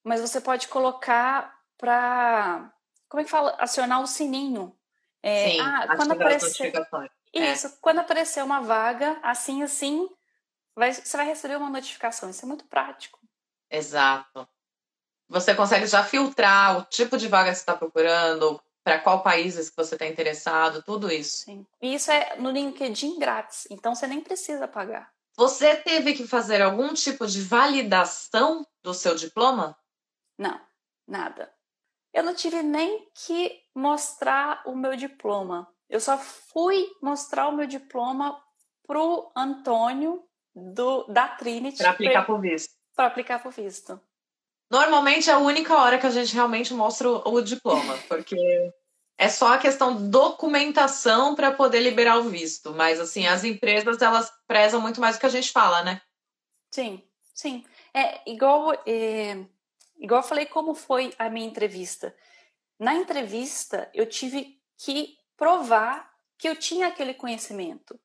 [0.03, 2.73] mas você pode colocar para
[3.09, 3.55] como é que fala?
[3.59, 4.77] Acionar o sininho.
[5.23, 6.73] É, Sim, ah, quando aparecer
[7.33, 7.53] é.
[7.53, 7.73] Isso, é.
[7.81, 10.09] quando aparecer uma vaga, assim, assim,
[10.75, 12.31] vai, você vai receber uma notificação.
[12.31, 13.19] Isso é muito prático.
[13.71, 14.49] Exato.
[15.29, 19.69] Você consegue já filtrar o tipo de vaga que você está procurando, para qual países
[19.69, 21.39] que você está interessado, tudo isso.
[21.39, 21.67] Sim.
[21.83, 25.13] E isso é no LinkedIn grátis, então você nem precisa pagar.
[25.37, 29.77] Você teve que fazer algum tipo de validação do seu diploma?
[30.39, 30.61] Não,
[31.05, 31.53] nada.
[32.15, 35.67] Eu não tive nem que mostrar o meu diploma.
[35.91, 38.41] Eu só fui mostrar o meu diploma
[38.87, 40.23] pro Antônio
[40.55, 41.79] do, da Trinity.
[41.79, 42.73] Para aplicar por visto.
[42.95, 44.01] Para aplicar por visto.
[44.71, 48.37] Normalmente é a única hora que a gente realmente mostra o, diploma, porque
[49.17, 52.73] é só a questão documentação para poder liberar o visto.
[52.75, 56.01] Mas assim, as empresas elas prezam muito mais do que a gente fala, né?
[56.71, 57.03] Sim,
[57.33, 57.65] sim.
[57.95, 59.45] É igual, é,
[59.99, 62.15] igual eu falei como foi a minha entrevista.
[62.79, 67.99] Na entrevista eu tive que provar que eu tinha aquele conhecimento.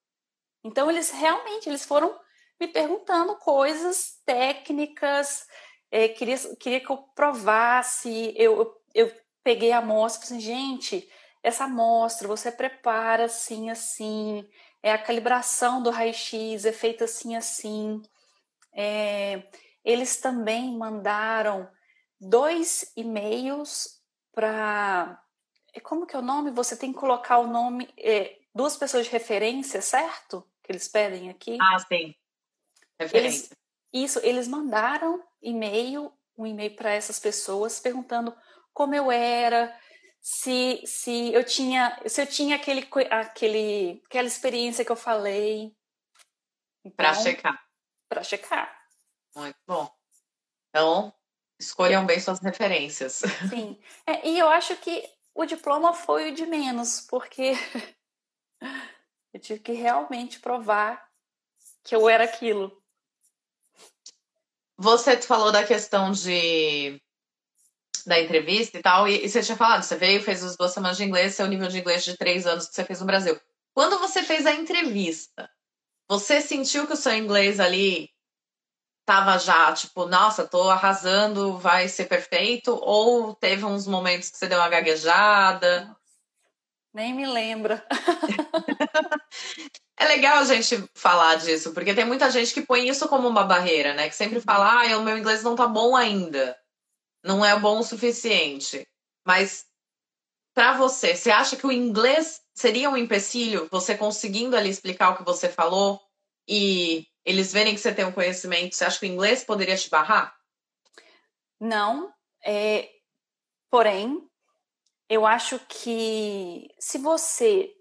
[0.64, 2.18] Então eles realmente eles foram
[2.59, 5.47] me perguntando coisas técnicas,
[5.91, 9.11] é, queria, queria que eu provasse, eu, eu, eu
[9.43, 11.09] peguei a amostra falei assim, gente,
[11.43, 14.47] essa amostra você prepara assim, assim,
[14.81, 18.01] é a calibração do raio-x é feita assim, assim.
[18.73, 19.43] É,
[19.83, 21.69] eles também mandaram
[22.19, 24.01] dois e-mails
[24.33, 25.21] para.
[25.73, 26.51] É, como que é o nome?
[26.51, 30.47] Você tem que colocar o nome, é, duas pessoas de referência, certo?
[30.63, 31.57] Que eles pedem aqui.
[31.61, 32.15] Ah, sim.
[32.99, 33.55] Referência.
[33.93, 38.35] Eles, isso, eles mandaram e-mail, um e-mail para essas pessoas perguntando
[38.73, 39.75] como eu era,
[40.21, 45.75] se, se eu tinha, se eu tinha aquele, aquele, aquela experiência que eu falei.
[46.85, 47.65] Então, para checar.
[48.07, 48.85] Para checar.
[49.35, 49.89] Muito bom.
[50.69, 51.13] Então,
[51.59, 53.21] escolham bem suas referências.
[53.49, 53.79] Sim.
[54.05, 57.53] É, e eu acho que o diploma foi o de menos, porque
[59.33, 61.09] eu tive que realmente provar
[61.83, 62.80] que eu era aquilo.
[64.82, 66.99] Você falou da questão de
[68.03, 70.97] da entrevista e tal, e, e, você tinha falado, você veio, fez as duas semanas
[70.97, 73.39] de inglês, seu nível de inglês de três anos que você fez no Brasil.
[73.75, 75.47] Quando você fez a entrevista,
[76.09, 78.09] você sentiu que o seu inglês ali
[79.05, 82.75] tava já, tipo, nossa, tô arrasando, vai ser perfeito?
[82.82, 85.95] Ou teve uns momentos que você deu uma gaguejada?
[86.91, 87.86] Nem me lembra.
[90.01, 93.43] É legal a gente falar disso, porque tem muita gente que põe isso como uma
[93.43, 94.09] barreira, né?
[94.09, 96.57] Que sempre fala, ah, o meu inglês não tá bom ainda.
[97.23, 98.87] não é bom o suficiente.
[99.23, 99.63] Mas
[100.55, 103.67] para você, você acha que o inglês seria um empecilho?
[103.69, 106.01] Você conseguindo ali explicar o que você falou
[106.47, 109.87] e eles verem que você tem um conhecimento, você acha que o inglês poderia te
[109.87, 110.35] barrar?
[111.59, 112.11] Não.
[112.43, 112.89] É...
[113.69, 114.27] Porém,
[115.07, 117.71] eu acho que se você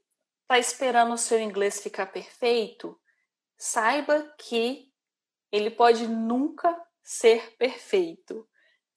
[0.50, 3.00] está esperando o seu inglês ficar perfeito,
[3.56, 4.92] saiba que
[5.52, 8.48] ele pode nunca ser perfeito.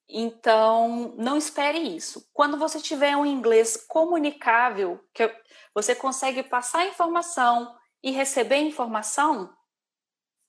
[0.09, 2.27] Então, não espere isso.
[2.33, 5.31] Quando você tiver um inglês comunicável, que
[5.75, 9.55] você consegue passar informação e receber informação,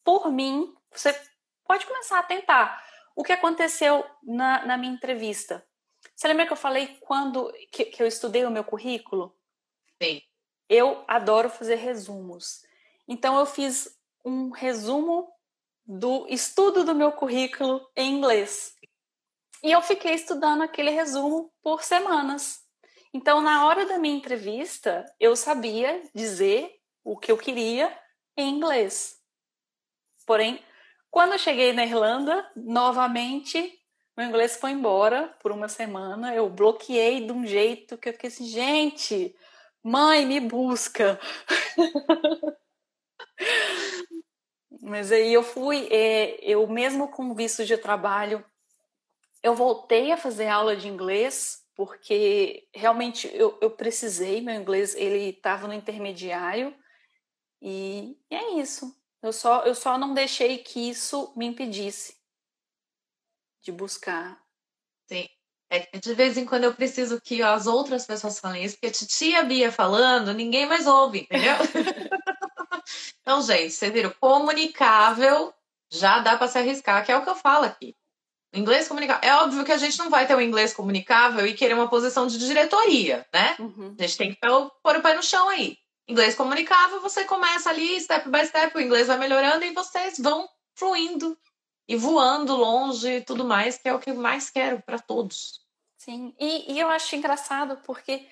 [0.02, 1.12] por mim, você
[1.66, 2.82] pode começar a tentar.
[3.14, 5.66] O que aconteceu na, na minha entrevista?
[6.16, 9.36] Você lembra que eu falei quando que, que eu estudei o meu currículo?
[10.02, 10.22] Sim.
[10.74, 12.64] Eu adoro fazer resumos.
[13.06, 15.32] Então, eu fiz um resumo
[15.86, 18.74] do estudo do meu currículo em inglês.
[19.62, 22.64] E eu fiquei estudando aquele resumo por semanas.
[23.12, 27.96] Então, na hora da minha entrevista, eu sabia dizer o que eu queria
[28.36, 29.16] em inglês.
[30.26, 30.60] Porém,
[31.08, 33.72] quando eu cheguei na Irlanda, novamente,
[34.16, 36.34] meu inglês foi embora por uma semana.
[36.34, 39.32] Eu bloqueei de um jeito que eu fiquei assim, gente,
[39.84, 41.20] mãe, me busca.
[44.80, 48.44] Mas aí eu fui, é, eu mesmo com visto de trabalho,
[49.42, 55.30] eu voltei a fazer aula de inglês porque realmente eu, eu precisei, meu inglês ele
[55.30, 56.74] estava no intermediário
[57.60, 58.94] e, e é isso.
[59.22, 62.16] Eu só, eu só não deixei que isso me impedisse
[63.62, 64.43] de buscar.
[65.74, 68.92] É, de vez em quando eu preciso que as outras pessoas falem isso, porque a
[68.92, 71.56] titia Bia falando, ninguém mais ouve, entendeu?
[73.20, 75.52] então, gente, vocês viram, comunicável
[75.90, 77.96] já dá para se arriscar, que é o que eu falo aqui.
[78.54, 79.28] Inglês comunicável.
[79.28, 82.28] É óbvio que a gente não vai ter um inglês comunicável e querer uma posição
[82.28, 83.56] de diretoria, né?
[83.58, 83.96] Uhum.
[83.98, 85.76] A gente tem que pôr o pé no chão aí.
[86.06, 90.48] Inglês comunicável, você começa ali, step by step, o inglês vai melhorando e vocês vão
[90.76, 91.36] fluindo
[91.88, 95.63] e voando longe e tudo mais, que é o que eu mais quero para todos.
[96.04, 98.28] Sim, e, e, eu acho engraçado porque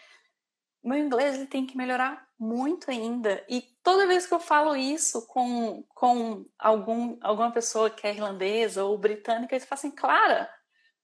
[0.85, 3.43] meu inglês ele tem que melhorar muito ainda.
[3.49, 8.85] E toda vez que eu falo isso com, com algum, alguma pessoa que é irlandesa
[8.85, 10.51] ou britânica, eles falam assim, Clara,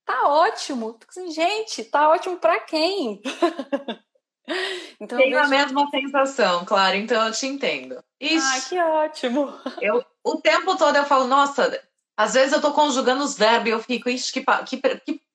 [0.05, 0.99] tá ótimo.
[1.09, 3.23] Assim, Gente, tá ótimo para quem?
[5.01, 5.47] então, Tenho vejo...
[5.47, 8.05] a mesma sensação, Clara, então eu te entendo.
[8.21, 9.55] Ixi, Ai, que ótimo.
[9.81, 11.83] Eu, o tempo todo eu falo, nossa,
[12.15, 15.28] às vezes eu tô conjugando os verbos e eu fico, ixi, que, que, que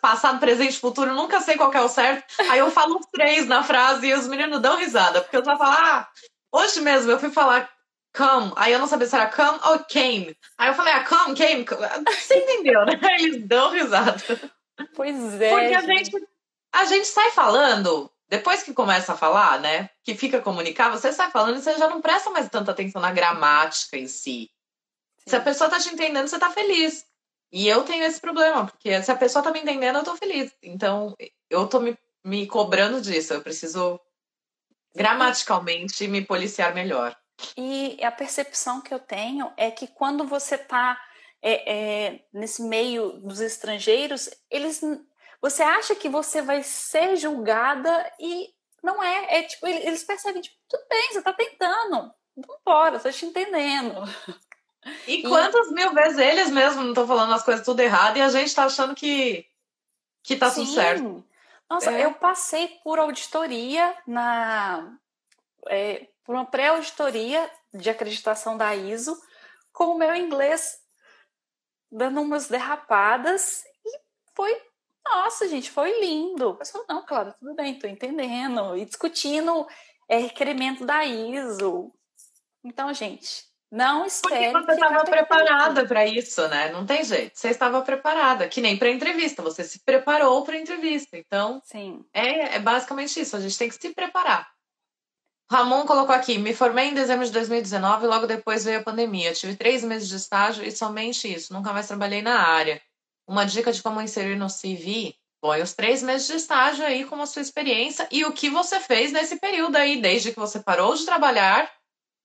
[0.00, 2.24] passado, presente, futuro, nunca sei qual é o certo.
[2.50, 5.56] Aí eu falo os três na frase e os meninos dão risada, porque eu já
[5.56, 6.08] falo, ah,
[6.52, 7.68] hoje mesmo eu fui falar
[8.16, 10.36] come, aí eu não sabia se era come ou came.
[10.56, 12.98] Aí eu falei, ah, come, came, você entendeu, né?
[13.20, 14.22] Eles dão risada.
[14.94, 15.50] Pois é.
[15.50, 16.10] Porque a gente,
[16.72, 21.30] a gente sai falando, depois que começa a falar, né, que fica comunicar, você sai
[21.30, 24.50] falando e você já não presta mais tanta atenção na gramática em si.
[25.26, 27.04] Se a pessoa tá te entendendo, você tá feliz.
[27.52, 30.52] E eu tenho esse problema, porque se a pessoa tá me entendendo, eu tô feliz.
[30.62, 31.14] Então,
[31.48, 33.32] eu tô me, me cobrando disso.
[33.32, 34.00] Eu preciso
[34.94, 37.16] gramaticalmente me policiar melhor.
[37.56, 40.98] E a percepção que eu tenho é que quando você tá
[41.42, 44.80] é, é, nesse meio dos estrangeiros, eles
[45.40, 48.48] você acha que você vai ser julgada e
[48.82, 49.38] não é.
[49.38, 52.12] É tipo, eles percebem, tipo, tudo bem, você tá tentando.
[52.36, 53.94] Vambora, tô te entendendo.
[55.06, 58.28] E quantas mil vezes eles mesmos não estão falando as coisas tudo errado e a
[58.28, 59.46] gente está achando que,
[60.22, 60.64] que tá Sim.
[60.64, 61.24] tudo certo.
[61.68, 62.04] Nossa, é.
[62.04, 64.96] eu passei por auditoria na.
[65.68, 69.20] É, por uma pré-auditoria de acreditação da ISO,
[69.72, 70.78] com o meu inglês
[71.90, 73.98] dando umas derrapadas e
[74.34, 74.62] foi.
[75.04, 76.56] Nossa, gente, foi lindo.
[76.58, 78.76] Eu falei, não, claro, tudo bem, tô entendendo.
[78.76, 79.66] E discutindo
[80.08, 81.92] é, requerimento da ISO.
[82.64, 83.46] Então, gente,
[83.76, 84.52] não espere.
[84.52, 86.72] Porque você estava preparada para isso, né?
[86.72, 87.38] Não tem jeito.
[87.38, 89.42] Você estava preparada, que nem para entrevista.
[89.42, 91.16] Você se preparou para entrevista.
[91.18, 92.04] Então, Sim.
[92.12, 93.36] É, é basicamente isso.
[93.36, 94.48] A gente tem que se preparar.
[95.50, 99.34] Ramon colocou aqui: me formei em dezembro de 2019 e logo depois veio a pandemia.
[99.34, 101.52] tive três meses de estágio e somente isso.
[101.52, 102.80] Nunca mais trabalhei na área.
[103.28, 107.22] Uma dica de como inserir no CV: põe os três meses de estágio aí como
[107.22, 110.94] a sua experiência e o que você fez nesse período aí, desde que você parou
[110.94, 111.70] de trabalhar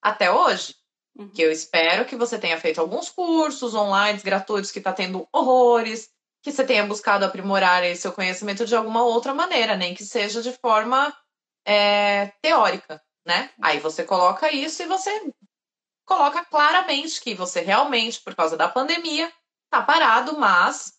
[0.01, 0.80] até hoje.
[1.17, 1.29] Uhum.
[1.29, 6.09] Que eu espero que você tenha feito alguns cursos online gratuitos que está tendo horrores,
[6.41, 10.51] que você tenha buscado aprimorar seu conhecimento de alguma outra maneira, nem que seja de
[10.53, 11.15] forma
[11.65, 13.51] é, teórica, né?
[13.61, 15.11] Aí você coloca isso e você
[16.05, 19.31] coloca claramente que você realmente, por causa da pandemia,
[19.65, 20.93] está parado, mas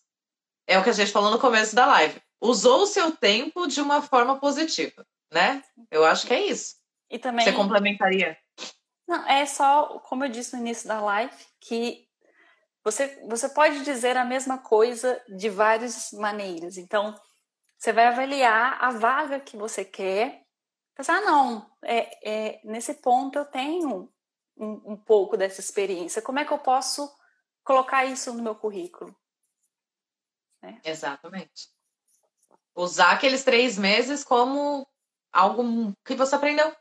[0.67, 2.21] é o que a gente falou no começo da live.
[2.41, 5.63] Usou o seu tempo de uma forma positiva, né?
[5.91, 6.75] Eu acho que é isso.
[7.09, 7.45] E também.
[7.45, 8.37] Você complementaria?
[9.07, 12.07] Não, é só, como eu disse no início da live, que
[12.83, 16.77] você, você pode dizer a mesma coisa de várias maneiras.
[16.77, 17.15] Então,
[17.77, 20.45] você vai avaliar a vaga que você quer.
[20.95, 24.11] Pensar, ah, não, é, é, nesse ponto eu tenho
[24.57, 26.21] um, um pouco dessa experiência.
[26.21, 27.09] Como é que eu posso
[27.63, 29.15] colocar isso no meu currículo?
[30.61, 30.79] Né?
[30.83, 31.69] Exatamente.
[32.75, 34.87] Usar aqueles três meses como
[35.31, 36.73] algo que você aprendeu.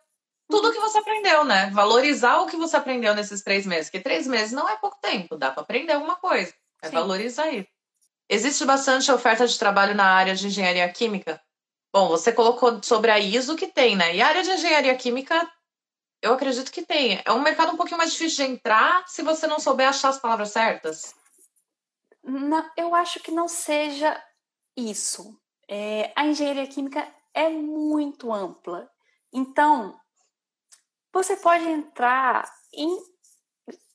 [0.53, 1.71] Tudo o que você aprendeu, né?
[1.71, 3.87] Valorizar o que você aprendeu nesses três meses.
[3.87, 6.53] Porque três meses não é pouco tempo, dá para aprender alguma coisa.
[6.83, 6.95] É Sim.
[6.95, 7.69] valorizar isso.
[8.29, 11.41] Existe bastante oferta de trabalho na área de engenharia química?
[11.91, 14.15] Bom, você colocou sobre a ISO que tem, né?
[14.15, 15.51] E a área de engenharia química,
[16.21, 17.23] eu acredito que tem.
[17.25, 20.19] É um mercado um pouquinho mais difícil de entrar se você não souber achar as
[20.19, 21.15] palavras certas.
[22.23, 24.23] Não, eu acho que não seja
[24.77, 25.35] isso.
[25.67, 28.91] É, a engenharia química é muito ampla.
[29.33, 29.99] Então,
[31.13, 32.99] você pode entrar em,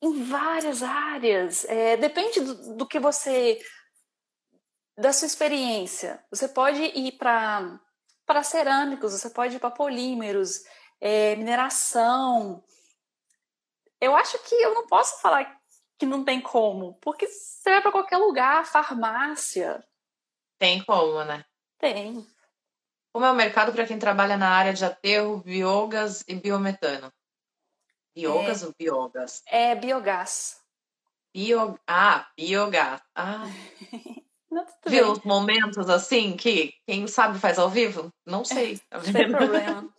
[0.01, 1.65] em várias áreas.
[1.65, 3.59] É, depende do, do que você.
[4.97, 6.24] da sua experiência.
[6.30, 7.80] Você pode ir para
[8.26, 10.61] para cerâmicos, você pode ir para polímeros,
[10.99, 12.61] é, mineração.
[14.01, 15.57] Eu acho que eu não posso falar
[15.97, 19.82] que não tem como, porque você vai para qualquer lugar, farmácia.
[20.59, 21.45] Tem como, né?
[21.80, 22.28] Tem.
[23.18, 27.11] Como é o mercado para quem trabalha na área de aterro, biogás e biometano?
[28.15, 29.43] Biogás é, ou biogás?
[29.47, 30.57] É biogás.
[31.34, 31.80] Bio...
[31.88, 33.01] Ah, biogás.
[33.15, 33.45] Ah.
[34.86, 38.13] Viu os momentos assim que quem sabe faz ao vivo?
[38.24, 38.78] Não sei.
[38.88, 39.89] Tá Sem problema.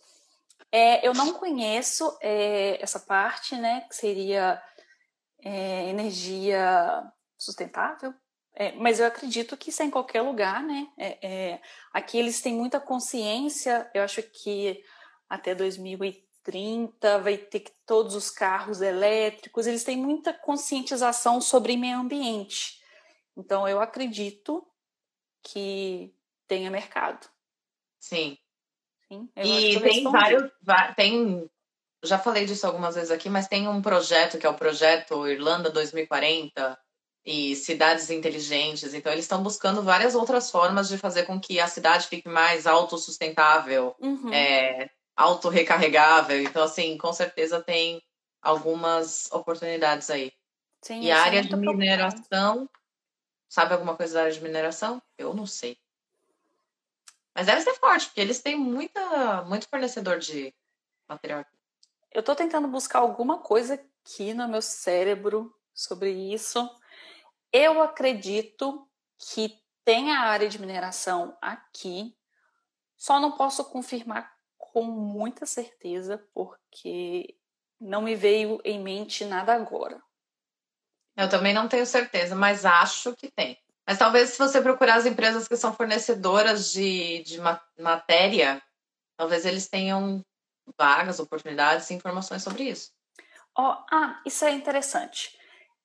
[0.71, 3.81] É, eu não conheço é, essa parte, né?
[3.89, 4.63] Que seria
[5.43, 7.03] é, energia
[7.37, 8.15] sustentável,
[8.61, 10.89] é, mas eu acredito que isso é em qualquer lugar, né?
[10.99, 14.83] É, é aqui eles têm muita consciência, eu acho que
[15.29, 21.99] até 2030 vai ter que todos os carros elétricos, eles têm muita conscientização sobre meio
[21.99, 22.83] ambiente.
[23.37, 24.67] Então eu acredito
[25.41, 26.13] que
[26.49, 27.29] tenha mercado.
[28.01, 28.37] Sim.
[29.07, 30.51] Sim e tem vários,
[30.97, 31.49] tem
[32.05, 35.71] já falei disso algumas vezes aqui, mas tem um projeto que é o projeto Irlanda
[35.71, 36.77] 2040
[37.31, 38.95] e cidades inteligentes.
[38.95, 42.67] Então eles estão buscando várias outras formas de fazer com que a cidade fique mais
[42.67, 44.33] autossustentável, uhum.
[44.33, 46.41] é, autorrecarregável.
[46.41, 48.03] Então assim, com certeza tem
[48.41, 50.33] algumas oportunidades aí.
[50.81, 52.67] Sim, e a área de mineração,
[53.47, 55.03] sabe alguma coisa da área de mineração?
[55.19, 55.77] Eu não sei.
[57.35, 60.55] Mas deve ser forte, porque eles têm muita, muito fornecedor de
[61.07, 61.45] material.
[62.11, 66.67] Eu estou tentando buscar alguma coisa aqui no meu cérebro sobre isso.
[67.53, 68.87] Eu acredito
[69.19, 72.17] que tem a área de mineração aqui,
[72.97, 77.37] só não posso confirmar com muita certeza, porque
[77.81, 80.03] não me veio em mente nada agora.
[81.17, 83.59] Eu também não tenho certeza, mas acho que tem.
[83.87, 87.41] Mas talvez se você procurar as empresas que são fornecedoras de, de
[87.79, 88.63] matéria,
[89.17, 90.23] talvez eles tenham
[90.77, 92.93] vagas, oportunidades e informações sobre isso.
[93.57, 95.39] Oh, ah, isso é interessante.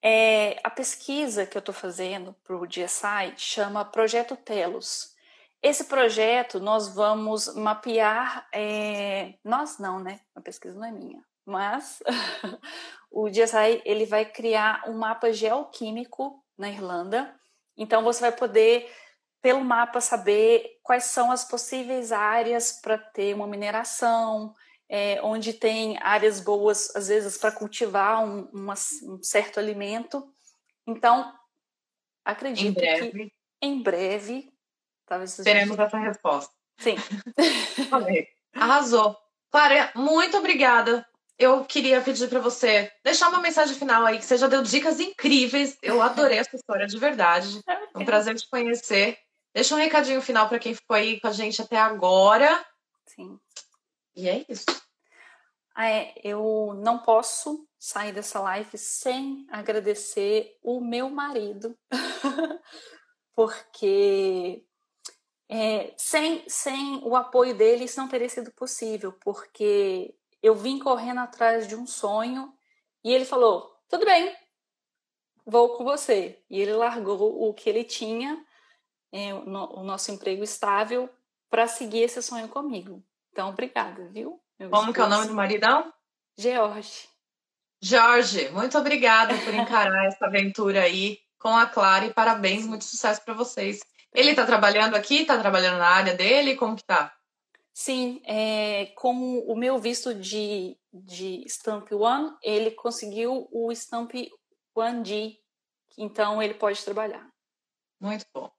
[0.06, 5.16] É, a pesquisa que eu estou fazendo para o DSI chama Projeto Telos.
[5.62, 10.20] Esse projeto nós vamos mapear, é, nós não, né?
[10.36, 12.04] A pesquisa não é minha, mas
[13.10, 17.34] o DSI ele vai criar um mapa geoquímico na Irlanda.
[17.78, 18.94] Então você vai poder
[19.42, 24.54] pelo mapa saber quais são as possíveis áreas para ter uma mineração,
[24.90, 28.74] é, onde tem áreas boas, às vezes, para cultivar um, uma,
[29.04, 30.28] um, certo alimento.
[30.86, 31.34] Então,
[32.24, 33.12] acredito em breve.
[33.12, 34.54] que em breve,
[35.06, 36.54] talvez teremos essa resposta.
[36.78, 36.96] Sim.
[38.54, 39.18] Arrasou.
[39.52, 41.06] Clara, muito obrigada.
[41.38, 45.00] Eu queria pedir para você deixar uma mensagem final aí, que você já deu dicas
[45.00, 45.78] incríveis.
[45.82, 47.62] Eu adorei essa história de verdade.
[47.68, 49.18] É um prazer te conhecer.
[49.54, 52.64] Deixa um recadinho final para quem ficou aí com a gente até agora.
[53.08, 53.40] Sim.
[54.16, 54.66] E é isso.
[55.76, 61.76] Ah, é, eu não posso sair dessa live sem agradecer o meu marido,
[63.36, 64.64] porque
[65.50, 71.22] é, sem, sem o apoio dele isso não teria sido possível, porque eu vim correndo
[71.22, 72.54] atrás de um sonho
[73.04, 74.36] e ele falou: tudo bem,
[75.46, 76.44] vou com você.
[76.50, 78.46] E ele largou o que ele tinha,
[79.12, 81.10] é, o, no, o nosso emprego estável,
[81.50, 83.04] para seguir esse sonho comigo.
[83.34, 84.40] Então, obrigada, viu?
[84.70, 85.92] Como que é o nome do maridão?
[86.38, 87.10] George.
[87.82, 93.26] Jorge, muito obrigada por encarar essa aventura aí com a Clara e parabéns, muito sucesso
[93.26, 93.80] para vocês.
[94.14, 95.26] Ele tá trabalhando aqui?
[95.26, 96.56] Tá trabalhando na área dele?
[96.56, 97.12] Como que tá?
[97.74, 104.14] Sim, é, com o meu visto de, de Stamp One, ele conseguiu o Stamp
[104.78, 105.36] 1G,
[105.98, 107.28] então ele pode trabalhar.
[108.00, 108.52] Muito bom.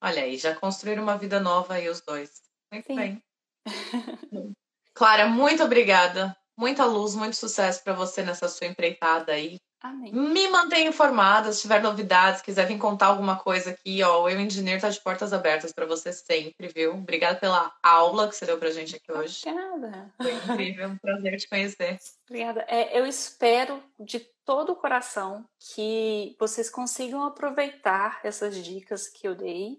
[0.00, 2.30] Olha aí, já construíram uma vida nova aí os dois.
[2.72, 2.94] Muito Sim.
[2.94, 3.22] bem.
[4.94, 6.36] Clara, muito obrigada.
[6.56, 9.58] Muita luz, muito sucesso para você nessa sua empreitada aí.
[9.82, 10.12] Amém.
[10.12, 14.22] Me mantenha informada se tiver novidades, quiser vir contar alguma coisa aqui, ó.
[14.22, 16.92] O Eu Engineer tá de portas abertas para você sempre, viu?
[16.92, 19.40] Obrigada pela aula que você deu pra gente aqui hoje.
[19.46, 20.12] Obrigada.
[20.20, 21.98] Foi incrível, um prazer te conhecer.
[22.28, 22.66] Obrigada.
[22.68, 29.34] É, eu espero de todo o coração que vocês consigam aproveitar essas dicas que eu
[29.34, 29.78] dei.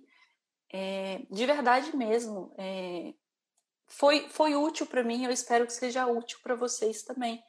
[0.73, 2.51] É, de verdade mesmo.
[2.57, 3.13] É,
[3.91, 7.43] foi, foi útil para mim, eu espero que seja útil para vocês também.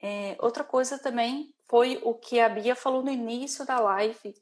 [0.00, 4.34] É, outra coisa também foi o que a Bia falou no início da live,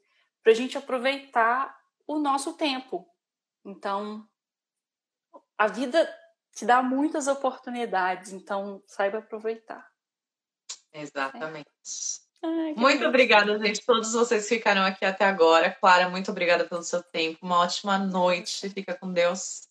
[0.43, 3.07] para a gente aproveitar o nosso tempo.
[3.63, 4.27] Então,
[5.57, 6.11] a vida
[6.53, 9.87] te dá muitas oportunidades, então saiba aproveitar.
[10.91, 11.69] Exatamente.
[12.43, 12.47] É.
[12.47, 13.85] Ai, muito obrigada, gente.
[13.85, 15.69] Todos vocês ficaram aqui até agora.
[15.69, 17.45] Clara, muito obrigada pelo seu tempo.
[17.45, 18.67] Uma ótima noite.
[18.71, 19.70] Fica com Deus.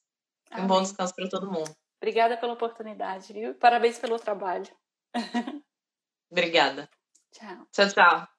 [0.57, 1.75] Um bom descanso para todo mundo.
[2.01, 3.55] Obrigada pela oportunidade, viu?
[3.55, 4.71] Parabéns pelo trabalho.
[6.31, 6.89] Obrigada.
[7.33, 7.67] Tchau.
[7.73, 8.31] Tchau, tchau.